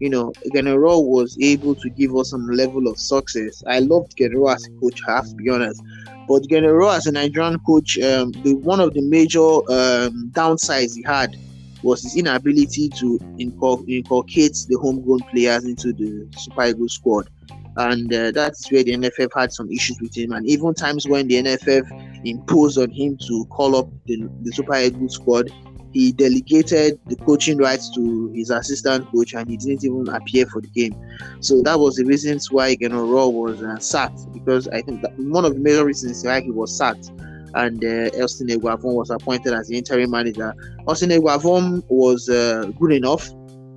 You 0.00 0.08
know, 0.08 0.32
Gernot 0.54 0.78
Rohr 0.78 1.06
was 1.06 1.36
able 1.40 1.74
to 1.74 1.90
give 1.90 2.16
us 2.16 2.30
some 2.30 2.46
level 2.48 2.88
of 2.88 2.98
success. 2.98 3.62
I 3.66 3.80
loved 3.80 4.16
Gernot 4.16 4.36
Rohr 4.36 4.54
as 4.54 4.66
a 4.66 4.80
coach, 4.80 5.00
I 5.06 5.16
have 5.16 5.28
to 5.28 5.34
be 5.36 5.50
honest. 5.50 5.80
But 6.26 6.42
Gernot 6.44 6.72
Rohr 6.72 6.96
as 6.96 7.06
a 7.06 7.12
Nigerian 7.12 7.58
coach, 7.60 7.98
um, 7.98 8.32
the 8.44 8.54
one 8.54 8.80
of 8.80 8.94
the 8.94 9.02
major 9.02 9.38
um, 9.38 10.30
downsides 10.32 10.94
he 10.94 11.02
had 11.02 11.36
was 11.82 12.02
his 12.02 12.16
inability 12.16 12.88
to 12.88 13.18
incul- 13.38 13.86
inculcate 13.88 14.56
the 14.68 14.78
homegrown 14.80 15.20
players 15.30 15.64
into 15.64 15.92
the 15.92 16.26
Super 16.36 16.64
Eagles 16.64 16.94
squad. 16.94 17.28
And 17.76 18.12
uh, 18.12 18.32
that's 18.32 18.70
where 18.70 18.82
the 18.82 18.92
NFF 18.92 19.30
had 19.34 19.52
some 19.52 19.70
issues 19.70 19.98
with 20.00 20.16
him. 20.16 20.32
And 20.32 20.46
even 20.46 20.74
times 20.74 21.06
when 21.06 21.28
the 21.28 21.42
NFF 21.42 22.26
imposed 22.26 22.78
on 22.78 22.90
him 22.90 23.16
to 23.28 23.44
call 23.46 23.76
up 23.76 23.88
the, 24.06 24.28
the 24.42 24.52
Super 24.52 24.76
Eagles 24.76 25.14
squad, 25.14 25.50
he 25.92 26.12
delegated 26.12 27.00
the 27.06 27.16
coaching 27.16 27.58
rights 27.58 27.90
to 27.94 28.32
his 28.34 28.50
assistant 28.50 29.10
coach 29.10 29.34
and 29.34 29.48
he 29.50 29.56
didn't 29.56 29.84
even 29.84 30.08
appear 30.08 30.46
for 30.46 30.60
the 30.60 30.68
game. 30.68 30.94
So 31.40 31.62
that 31.62 31.78
was 31.78 31.96
the 31.96 32.04
reasons 32.04 32.50
why 32.50 32.76
Gernot 32.76 33.08
Rohr 33.08 33.32
was 33.32 33.62
uh, 33.62 34.08
because 34.32 34.68
I 34.68 34.82
think 34.82 35.04
one 35.16 35.44
of 35.44 35.54
the 35.54 35.60
major 35.60 35.84
reasons 35.84 36.24
why 36.24 36.40
he 36.40 36.50
was 36.50 36.76
sacked 36.76 37.10
and 37.54 37.84
uh, 37.84 38.22
Austin 38.22 38.48
Eguavoen 38.48 38.94
was 38.94 39.10
appointed 39.10 39.52
as 39.52 39.68
the 39.68 39.76
interim 39.76 40.10
manager. 40.10 40.54
Austin 40.86 41.10
Eguavoen 41.10 41.82
was 41.88 42.28
uh, 42.28 42.70
good 42.78 42.92
enough. 42.92 43.28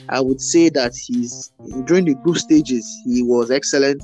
I 0.09 0.19
would 0.19 0.41
say 0.41 0.69
that 0.69 0.93
he's 0.95 1.51
during 1.85 2.05
the 2.05 2.15
group 2.15 2.37
stages 2.37 2.85
he 3.05 3.23
was 3.23 3.49
excellent, 3.49 4.03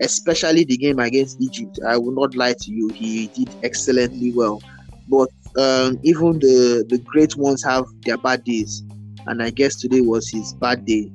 especially 0.00 0.64
the 0.64 0.76
game 0.76 0.98
against 0.98 1.40
Egypt. 1.42 1.80
I 1.86 1.98
will 1.98 2.12
not 2.12 2.34
lie 2.34 2.54
to 2.58 2.72
you, 2.72 2.88
he 2.88 3.26
did 3.28 3.50
excellently 3.62 4.32
well. 4.32 4.62
But 5.10 5.28
um, 5.56 5.98
even 6.02 6.38
the 6.38 6.84
the 6.88 6.98
great 6.98 7.36
ones 7.36 7.64
have 7.64 7.84
their 8.02 8.16
bad 8.16 8.44
days, 8.44 8.82
and 9.26 9.42
I 9.42 9.50
guess 9.50 9.76
today 9.76 10.00
was 10.00 10.28
his 10.30 10.54
bad 10.54 10.84
day. 10.84 11.10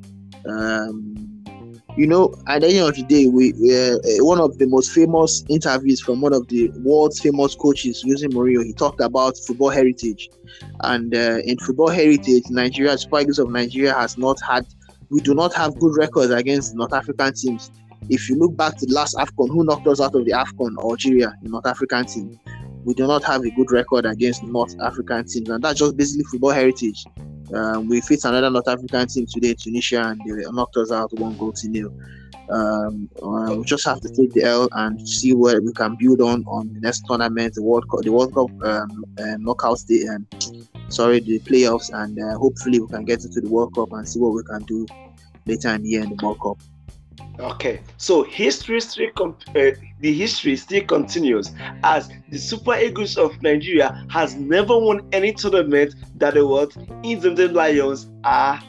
Um, 0.47 1.25
you 1.97 2.07
know, 2.07 2.35
at 2.47 2.61
the 2.61 2.67
end 2.67 2.89
of 2.89 2.95
the 2.95 3.03
day, 3.03 3.27
we, 3.27 3.53
we 3.53 3.73
uh, 3.73 3.97
one 4.25 4.39
of 4.39 4.57
the 4.57 4.67
most 4.67 4.91
famous 4.91 5.45
interviews 5.47 6.01
from 6.01 6.19
one 6.19 6.33
of 6.33 6.45
the 6.49 6.69
world's 6.83 7.21
famous 7.21 7.55
coaches, 7.55 8.03
Jose 8.05 8.27
Mourinho. 8.27 8.65
He 8.65 8.73
talked 8.73 8.99
about 8.99 9.37
football 9.37 9.69
heritage, 9.69 10.29
and 10.81 11.15
uh, 11.15 11.39
in 11.45 11.57
football 11.59 11.89
heritage, 11.89 12.43
Nigeria, 12.49 12.97
Super 12.97 13.21
Eagles 13.21 13.39
of 13.39 13.49
Nigeria, 13.49 13.93
has 13.93 14.17
not 14.17 14.37
had. 14.41 14.65
We 15.09 15.21
do 15.21 15.33
not 15.33 15.53
have 15.53 15.79
good 15.79 15.95
records 15.95 16.31
against 16.31 16.75
North 16.75 16.91
African 16.91 17.33
teams. 17.33 17.71
If 18.09 18.29
you 18.29 18.35
look 18.35 18.57
back 18.57 18.75
to 18.77 18.85
the 18.85 18.93
last 18.93 19.15
AFCON, 19.15 19.49
who 19.49 19.63
knocked 19.63 19.87
us 19.87 20.01
out 20.01 20.15
of 20.15 20.25
the 20.25 20.31
AFCON? 20.31 20.77
Algeria, 20.79 21.33
the 21.41 21.49
North 21.49 21.65
African 21.65 22.05
team. 22.05 22.39
We 22.85 22.93
do 22.93 23.07
not 23.07 23.23
have 23.23 23.43
a 23.43 23.49
good 23.49 23.71
record 23.71 24.05
against 24.05 24.43
North 24.43 24.75
African 24.79 25.25
teams, 25.25 25.49
and 25.49 25.63
that's 25.63 25.79
just 25.79 25.97
basically 25.97 26.23
football 26.25 26.51
heritage. 26.51 27.03
Um, 27.51 27.89
we 27.89 27.99
faced 27.99 28.25
another 28.25 28.51
North 28.51 28.67
African 28.67 29.07
team 29.07 29.25
today, 29.25 29.55
Tunisia, 29.55 30.03
and 30.03 30.21
they 30.21 30.49
knocked 30.51 30.77
us 30.77 30.91
out 30.91 31.11
one 31.13 31.35
goal 31.35 31.51
to 31.51 31.67
nil. 31.67 31.91
Um, 32.49 33.09
uh, 33.23 33.55
we 33.55 33.63
just 33.63 33.85
have 33.87 34.01
to 34.01 34.09
take 34.09 34.33
the 34.33 34.43
L 34.43 34.69
and 34.73 35.07
see 35.07 35.33
where 35.33 35.63
we 35.63 35.73
can 35.73 35.95
build 35.99 36.21
on 36.21 36.43
on 36.45 36.71
the 36.73 36.79
next 36.79 37.03
tournament, 37.07 37.55
the 37.55 37.63
World 37.63 37.89
Cup, 37.89 38.01
the 38.01 38.11
World 38.11 38.35
Cup 38.35 38.51
um, 38.63 39.05
um, 39.17 39.43
knockout 39.43 39.79
stage, 39.79 40.03
and 40.03 40.27
sorry, 40.89 41.21
the 41.21 41.39
playoffs, 41.39 41.89
and 41.91 42.21
uh, 42.21 42.37
hopefully 42.37 42.79
we 42.79 42.87
can 42.87 43.03
get 43.03 43.25
into 43.25 43.41
the 43.41 43.49
World 43.49 43.73
Cup 43.73 43.93
and 43.93 44.07
see 44.07 44.19
what 44.19 44.33
we 44.33 44.43
can 44.43 44.61
do 44.63 44.85
later 45.47 45.69
in 45.69 45.81
the 45.81 45.89
year 45.89 46.03
in 46.03 46.15
the 46.15 46.23
World 46.23 46.39
Cup. 46.39 46.59
Okay, 47.39 47.81
so 47.97 48.23
history 48.23 48.79
still 48.79 49.09
uh, 49.19 49.71
the 49.99 50.13
history 50.13 50.55
still 50.55 50.83
continues 50.85 51.51
as 51.83 52.09
the 52.29 52.37
Super 52.37 52.75
Eagles 52.77 53.17
of 53.17 53.41
Nigeria 53.41 54.05
has 54.09 54.35
never 54.35 54.77
won 54.77 55.07
any 55.11 55.33
tournament 55.33 55.95
that 56.15 56.35
the 56.35 56.47
what 56.47 56.75
Indomitable 57.03 57.55
Lions 57.55 58.07
are 58.23 58.61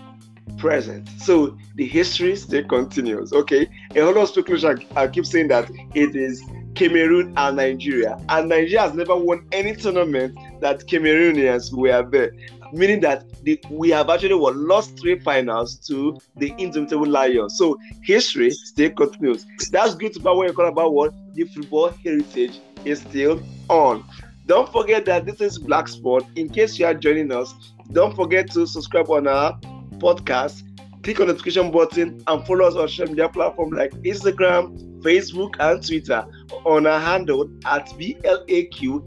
present. 0.58 1.08
So 1.18 1.56
the 1.76 1.86
history 1.86 2.34
still 2.36 2.64
continues. 2.64 3.32
Okay, 3.32 3.68
a 3.94 4.00
whole 4.00 4.14
lot 4.14 4.22
of 4.22 4.28
speculation. 4.30 4.86
I 4.96 5.06
keep 5.08 5.26
saying 5.26 5.48
that 5.48 5.70
it 5.94 6.16
is 6.16 6.42
Cameroon 6.74 7.32
and 7.36 7.56
Nigeria, 7.56 8.18
and 8.28 8.48
Nigeria 8.48 8.82
has 8.82 8.94
never 8.94 9.16
won 9.16 9.46
any 9.52 9.74
tournament 9.74 10.36
that 10.60 10.86
Cameroonians 10.86 11.72
were 11.72 12.02
there 12.10 12.32
meaning 12.72 13.00
that 13.00 13.24
the, 13.42 13.60
we 13.70 13.90
have 13.90 14.10
actually 14.10 14.34
lost 14.34 14.98
three 14.98 15.18
finals 15.18 15.76
to 15.76 16.18
the 16.36 16.54
Indomitable 16.58 17.06
Lions. 17.06 17.56
So 17.56 17.78
history 18.02 18.50
still 18.50 18.90
continues. 18.90 19.46
That's 19.70 19.94
good 19.94 20.16
about 20.16 20.36
when 20.36 20.48
you 20.48 20.54
call 20.54 20.66
about 20.66 20.92
what 20.92 21.14
the 21.34 21.44
football 21.44 21.88
heritage 22.04 22.60
is 22.84 23.00
still 23.00 23.40
on. 23.68 24.04
Don't 24.46 24.70
forget 24.70 25.04
that 25.06 25.26
this 25.26 25.40
is 25.40 25.58
Black 25.58 25.88
Sport. 25.88 26.24
In 26.36 26.48
case 26.48 26.78
you 26.78 26.86
are 26.86 26.94
joining 26.94 27.32
us, 27.32 27.52
don't 27.92 28.14
forget 28.14 28.50
to 28.52 28.66
subscribe 28.66 29.10
on 29.10 29.26
our 29.26 29.58
podcast, 29.98 30.62
click 31.02 31.20
on 31.20 31.26
the 31.26 31.32
notification 31.32 31.70
button, 31.70 32.22
and 32.26 32.46
follow 32.46 32.66
us 32.66 32.74
on 32.74 32.88
social 32.88 33.08
media 33.08 33.28
platforms 33.28 33.72
like 33.72 33.90
Instagram, 34.02 34.95
Facebook, 35.06 35.54
and 35.60 35.86
Twitter 35.86 36.26
on 36.64 36.86
our 36.86 36.98
handle 36.98 37.48
at 37.64 37.86
BLAQSPORT. 37.96 39.06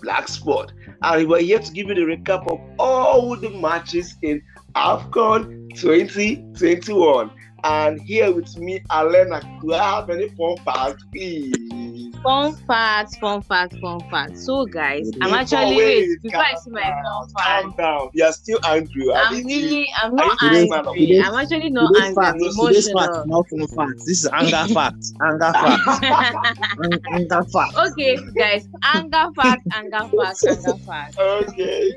Black 0.00 0.28
Sport. 0.28 0.72
And 1.02 1.28
we're 1.28 1.40
here 1.40 1.58
to 1.58 1.72
give 1.72 1.88
you 1.88 1.94
the 1.94 2.02
recap 2.02 2.46
of 2.50 2.60
all 2.78 3.36
the 3.36 3.50
matches 3.50 4.14
in 4.22 4.40
AFCON 4.74 5.74
2021. 5.74 7.30
And 7.64 8.00
here 8.02 8.32
with 8.32 8.56
me, 8.56 8.80
Alena, 8.90 9.42
do 9.60 9.74
I 9.74 9.96
have 9.96 10.10
any 10.10 10.28
fun 10.30 10.56
facts, 10.58 11.02
please? 11.12 11.97
Fun 12.22 12.54
facts, 12.66 13.16
fun 13.18 13.42
facts, 13.42 13.76
fun 13.78 14.00
facts. 14.10 14.44
So, 14.44 14.66
guys, 14.66 15.10
I'm 15.20 15.32
actually 15.34 15.76
wait 15.76 16.22
before 16.22 16.40
I 16.40 16.54
see 16.56 16.70
my 16.70 16.82
fun 16.82 17.28
facts. 17.28 17.62
Calm 17.62 17.74
down. 17.76 18.10
You're 18.12 18.32
still 18.32 18.58
angry. 18.64 19.12
I'm 19.14 19.44
really, 19.46 19.88
I'm 20.02 20.14
not 20.14 20.36
angry. 20.42 21.20
I'm 21.20 21.34
actually 21.34 21.70
not 21.70 21.94
angry. 22.02 22.24
I'm 22.26 22.36
emotional. 22.36 23.24
not 23.26 23.48
fun 23.48 23.66
facts. 23.68 24.04
This 24.04 24.24
is 24.24 24.26
anger 24.32 24.74
facts. 24.74 25.12
Anger 25.22 25.52
facts. 25.52 26.00
anger 27.12 27.44
facts. 27.44 27.76
Okay, 27.92 28.16
guys, 28.36 28.68
anger 28.82 29.28
facts, 29.36 29.64
anger 29.74 30.08
facts, 30.16 30.44
anger 30.46 30.78
facts. 30.84 31.18
Okay. 31.18 31.94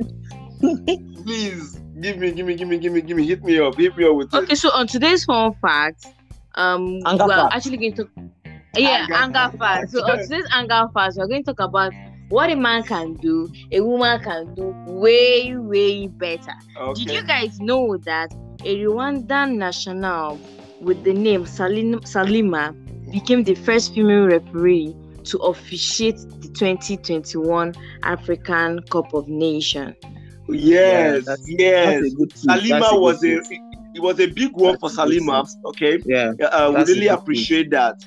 Please 1.23 1.79
give 1.99 2.17
me, 2.19 2.31
give 2.31 2.45
me, 2.45 2.55
give 2.55 2.67
me, 2.67 2.77
give 2.77 2.91
me, 2.93 3.01
give 3.01 3.17
me, 3.17 3.25
hit 3.27 3.43
me 3.43 3.59
up, 3.59 3.75
hit 3.75 3.97
me 3.97 4.05
up 4.05 4.15
with 4.15 4.33
Okay, 4.33 4.53
it. 4.53 4.55
so 4.57 4.69
on 4.71 4.85
today's 4.87 5.25
fun 5.25 5.53
fact, 5.61 6.05
um, 6.55 6.99
Anger 7.05 7.25
we're 7.25 7.35
facts. 7.35 7.55
actually 7.55 7.77
going 7.77 7.95
to, 7.95 8.07
yeah, 8.75 9.05
Anger 9.11 9.37
anger, 9.37 9.57
facts. 9.57 9.91
So 9.91 10.03
on 10.03 10.19
today's 10.19 10.45
anger 10.53 10.87
facts, 10.93 11.17
we're 11.17 11.27
going 11.27 11.43
to 11.43 11.53
talk 11.53 11.59
about 11.67 11.93
what 12.29 12.49
a 12.49 12.55
man 12.55 12.83
can 12.83 13.15
do, 13.15 13.51
a 13.71 13.81
woman 13.81 14.19
can 14.23 14.53
do 14.55 14.73
way, 14.87 15.55
way 15.57 16.07
better. 16.07 16.53
Okay. 16.79 17.03
Did 17.03 17.13
you 17.13 17.23
guys 17.23 17.59
know 17.59 17.97
that 17.97 18.31
a 18.63 18.77
Rwandan 18.83 19.55
national 19.57 20.39
with 20.79 21.03
the 21.03 21.13
name 21.13 21.45
Salim, 21.45 21.99
Salima 22.01 22.73
became 23.11 23.43
the 23.43 23.55
first 23.55 23.93
female 23.93 24.27
referee 24.27 24.95
to 25.25 25.37
officiate 25.39 26.17
the 26.41 26.47
2021 26.49 27.73
African 28.03 28.81
Cup 28.83 29.13
of 29.13 29.27
Nations? 29.27 29.95
Yes, 30.47 31.25
that's- 31.25 31.45
yes. 31.47 32.01
That's 32.01 32.13
a 32.13 32.15
good 32.15 32.31
team. 32.35 32.49
Salima 32.49 32.89
good 32.91 33.01
was 33.01 33.23
a 33.23 33.41
team. 33.41 33.71
it 33.93 34.01
was 34.01 34.19
a 34.21 34.27
big 34.27 34.51
one 34.53 34.77
That's 34.81 34.95
for 34.95 35.01
a 35.03 35.05
Salima. 35.05 35.45
Okay, 35.65 35.99
Yeah. 36.05 36.31
uh, 36.51 36.71
we 36.73 36.81
really 36.85 37.01
good 37.01 37.09
appreciate 37.09 37.69
that. 37.71 38.01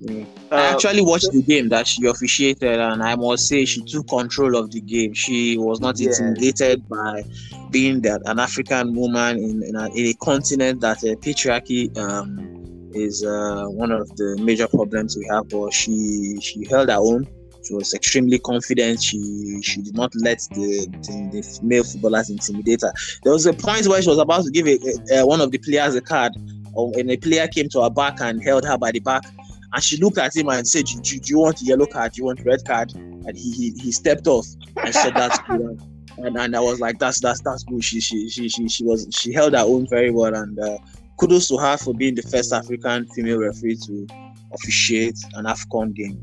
Yeah. 0.00 0.24
Uh, 0.50 0.54
I 0.56 0.60
actually 0.72 1.02
watched 1.02 1.30
the 1.32 1.42
game 1.42 1.68
that 1.68 1.86
she 1.86 2.06
officiated, 2.06 2.80
and 2.80 3.02
I 3.02 3.14
must 3.16 3.46
say 3.48 3.64
she 3.64 3.82
took 3.82 4.08
control 4.08 4.56
of 4.56 4.70
the 4.70 4.80
game. 4.80 5.14
She 5.14 5.58
was 5.58 5.80
not 5.80 5.98
Yes. 5.98 6.18
intimidated 6.18 6.88
by 6.88 7.22
being 7.70 8.00
that 8.02 8.22
an 8.24 8.38
African 8.38 8.94
woman 8.94 9.36
in 9.38 9.62
in 9.62 9.76
a, 9.76 9.88
in 9.94 10.06
a 10.06 10.14
continent 10.14 10.80
that 10.80 10.98
uh, 11.04 11.14
patriarchy 11.16 11.96
um, 11.98 12.90
is 12.94 13.24
uh, 13.24 13.66
one 13.66 13.92
of 13.92 14.08
the 14.16 14.36
major 14.42 14.66
problems 14.68 15.16
we 15.16 15.26
have. 15.30 15.48
But 15.48 15.72
she 15.72 16.38
she 16.40 16.66
held 16.68 16.88
her 16.88 16.96
own. 16.98 17.26
She 17.62 17.74
was 17.74 17.92
extremely 17.92 18.38
confident. 18.38 19.02
She 19.02 19.60
she 19.62 19.82
did 19.82 19.94
not 19.94 20.12
let 20.16 20.38
the, 20.52 20.86
the, 21.02 21.28
the 21.30 21.60
male 21.62 21.84
footballers 21.84 22.30
intimidate 22.30 22.80
her. 22.80 22.92
There 23.22 23.32
was 23.34 23.44
a 23.44 23.52
point 23.52 23.86
where 23.86 24.00
she 24.00 24.08
was 24.08 24.18
about 24.18 24.44
to 24.44 24.50
give 24.50 24.66
a, 24.66 24.78
a, 25.12 25.26
one 25.26 25.42
of 25.42 25.50
the 25.50 25.58
players 25.58 25.94
a 25.94 26.00
card, 26.00 26.32
and 26.74 27.10
a 27.10 27.18
player 27.18 27.46
came 27.48 27.68
to 27.68 27.82
her 27.82 27.90
back 27.90 28.20
and 28.20 28.42
held 28.42 28.64
her 28.64 28.78
by 28.78 28.90
the 28.92 29.00
back 29.00 29.24
and 29.72 29.82
she 29.82 29.96
looked 29.98 30.18
at 30.18 30.34
him 30.34 30.48
and 30.48 30.66
said, 30.66 30.86
"Do, 30.86 31.00
do, 31.00 31.18
do 31.18 31.30
you 31.30 31.38
want 31.38 31.60
a 31.60 31.64
yellow 31.64 31.86
card? 31.86 32.12
Do 32.12 32.20
you 32.20 32.24
want 32.24 32.40
a 32.40 32.44
red 32.44 32.64
card?" 32.66 32.92
And 32.94 33.36
he 33.36 33.50
he, 33.52 33.70
he 33.70 33.92
stepped 33.92 34.26
off 34.26 34.46
and 34.76 34.94
said, 34.94 35.14
"That's 35.14 35.38
good." 35.48 35.80
And, 36.18 36.36
and 36.36 36.56
I 36.56 36.60
was 36.60 36.80
like, 36.80 36.98
"That's 36.98 37.20
that's 37.20 37.40
that's 37.40 37.64
good." 37.64 37.82
She 37.84 38.00
she 38.00 38.28
she 38.28 38.48
she, 38.48 38.68
she 38.68 38.84
was 38.84 39.06
she 39.10 39.32
held 39.32 39.54
her 39.54 39.60
own 39.60 39.86
very 39.88 40.10
well, 40.10 40.34
and 40.34 40.58
uh, 40.58 40.78
kudos 41.18 41.48
to 41.48 41.56
her 41.58 41.76
for 41.76 41.94
being 41.94 42.14
the 42.14 42.22
first 42.22 42.52
African 42.52 43.06
female 43.08 43.38
referee 43.38 43.76
to 43.86 44.06
officiate 44.52 45.18
an 45.34 45.44
Afcon 45.44 45.94
game. 45.94 46.18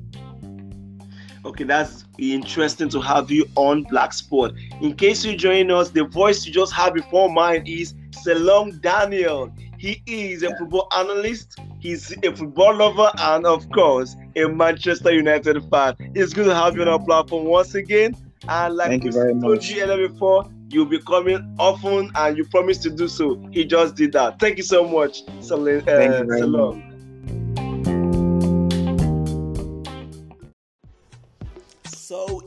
Okay, 1.46 1.64
that's 1.64 2.04
interesting 2.18 2.90
to 2.90 3.00
have 3.00 3.32
you 3.32 3.46
on 3.56 3.84
Black 3.84 4.12
Sport. 4.12 4.52
In 4.82 4.94
case 4.94 5.24
you 5.24 5.38
join 5.38 5.72
us, 5.72 5.90
the 5.90 6.04
voice 6.04 6.46
you 6.46 6.52
just 6.52 6.74
heard 6.74 6.94
before 6.94 7.32
mine 7.32 7.64
is 7.66 7.94
Selong 8.10 8.82
Daniel. 8.82 9.50
He 9.78 10.02
is 10.06 10.44
a 10.44 10.54
football 10.58 10.90
analyst, 10.98 11.58
He's 11.80 12.12
a 12.24 12.36
football 12.36 12.76
lover 12.76 13.12
and, 13.20 13.46
of 13.46 13.70
course, 13.72 14.16
a 14.36 14.48
Manchester 14.48 15.12
United 15.14 15.64
fan. 15.70 15.96
It's 16.16 16.34
good 16.34 16.46
to 16.46 16.56
have 16.56 16.76
you 16.76 16.82
on 16.82 16.88
our 16.88 17.04
platform 17.04 17.46
once 17.46 17.76
again. 17.76 18.16
And 18.48 18.76
like 18.76 18.88
Thank 18.90 19.04
you 19.04 19.10
we 19.12 19.14
very 19.14 19.34
told 19.34 19.56
much. 19.58 19.70
you 19.70 19.82
earlier 19.84 20.08
before, 20.10 20.50
you'll 20.70 20.86
be 20.86 21.00
coming 21.00 21.56
often 21.60 22.12
and 22.16 22.38
you 22.38 22.46
promised 22.46 22.84
to 22.84 22.90
do 22.90 23.08
so. 23.08 23.42
He 23.52 23.66
just 23.66 23.96
did 23.96 24.14
that. 24.14 24.40
Thank 24.40 24.58
you 24.58 24.64
so 24.64 24.88
much, 24.88 25.22
Salim. 25.42 25.80
Uh, 25.80 25.84
Thank 25.86 26.18
you 26.20 26.26
very 26.26 26.40
Salam. 26.42 26.82
So 26.82 26.87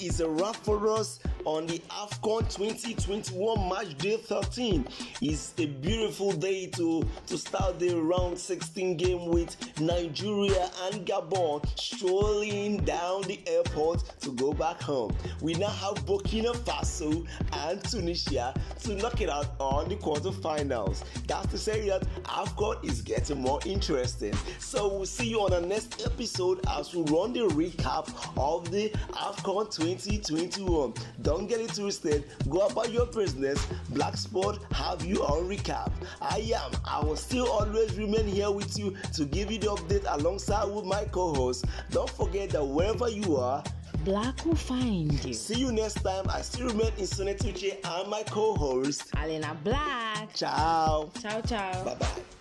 it's 0.03 0.21
a 0.21 0.29
wrap 0.29 0.57
for 0.57 0.89
us 0.91 1.19
on 1.45 1.67
the 1.67 1.79
AFCON 1.91 2.41
2021 2.55 3.69
match 3.69 3.97
day 3.99 4.17
13. 4.17 4.87
It's 5.21 5.53
a 5.59 5.67
beautiful 5.67 6.33
day 6.33 6.67
to, 6.77 7.07
to 7.27 7.39
start 7.39 7.79
the 7.79 7.95
round 7.97 8.39
16 8.39 8.97
game 8.97 9.27
with 9.27 9.57
Nigeria 9.81 10.71
and 10.85 11.07
Gabon 11.07 11.67
strolling 11.79 12.79
down 12.85 13.23
the 13.23 13.41
airport 13.47 14.03
to 14.21 14.33
go 14.33 14.53
back 14.53 14.81
home. 14.81 15.15
We 15.43 15.55
now 15.55 15.69
have 15.69 16.05
Burkina 16.07 16.55
Faso 16.57 17.27
and 17.53 17.83
Tunisia 17.85 18.55
to 18.83 18.95
knock 18.97 19.21
it 19.21 19.29
out 19.29 19.55
on 19.59 19.89
the 19.89 19.97
quarterfinals. 19.97 21.05
That's 21.27 21.47
to 21.49 21.59
say 21.59 21.89
that 21.89 22.03
AFCON 22.25 22.85
is 22.85 23.03
getting 23.03 23.41
more 23.41 23.61
interesting. 23.67 24.35
So 24.59 24.89
we'll 24.89 25.07
see 25.07 25.29
you 25.29 25.41
on 25.41 25.51
the 25.51 25.61
next 25.61 26.03
episode 26.07 26.61
as 26.69 26.95
we 26.95 27.03
run 27.13 27.33
the 27.33 27.41
recap 27.49 28.09
of 28.39 28.71
the 28.71 28.91
AFCON 29.13 29.65
2021. 29.75 29.90
Don't 31.23 31.47
get 31.47 31.61
it 31.61 31.75
twisted. 31.75 32.25
Go 32.49 32.67
about 32.67 32.93
your 32.93 33.07
business. 33.07 33.65
Black 33.91 34.17
Sport 34.17 34.59
have 34.73 35.05
you 35.05 35.23
on 35.23 35.49
recap. 35.49 35.93
I 36.21 36.39
am. 36.55 36.73
I 36.85 37.05
will 37.05 37.17
still 37.17 37.49
always 37.49 37.97
remain 37.97 38.27
here 38.27 38.51
with 38.51 38.79
you 38.79 38.97
to 39.15 39.25
give 39.25 39.51
you 39.51 39.59
the 39.59 39.69
update 39.69 40.05
alongside 40.07 40.65
with 40.65 40.85
my 40.85 41.05
co-host. 41.07 41.65
Don't 41.91 42.11
forget 42.11 42.51
that 42.51 42.65
wherever 42.65 43.09
you 43.09 43.37
are, 43.37 43.63
Black 44.05 44.45
will 44.47 44.57
find 44.57 45.13
you. 45.25 45.35
see 45.35 45.59
you 45.59 45.73
next 45.73 46.03
time. 46.03 46.25
I 46.31 46.41
still 46.41 46.69
remain 46.69 46.93
in 46.99 47.05
Tuche 47.07 47.77
and 47.85 48.09
my 48.09 48.23
co-host. 48.23 49.11
Alena 49.13 49.63
Black. 49.63 50.33
Ciao. 50.35 51.11
Ciao, 51.21 51.41
ciao. 51.43 51.85
Bye 51.85 51.95
bye. 51.97 52.40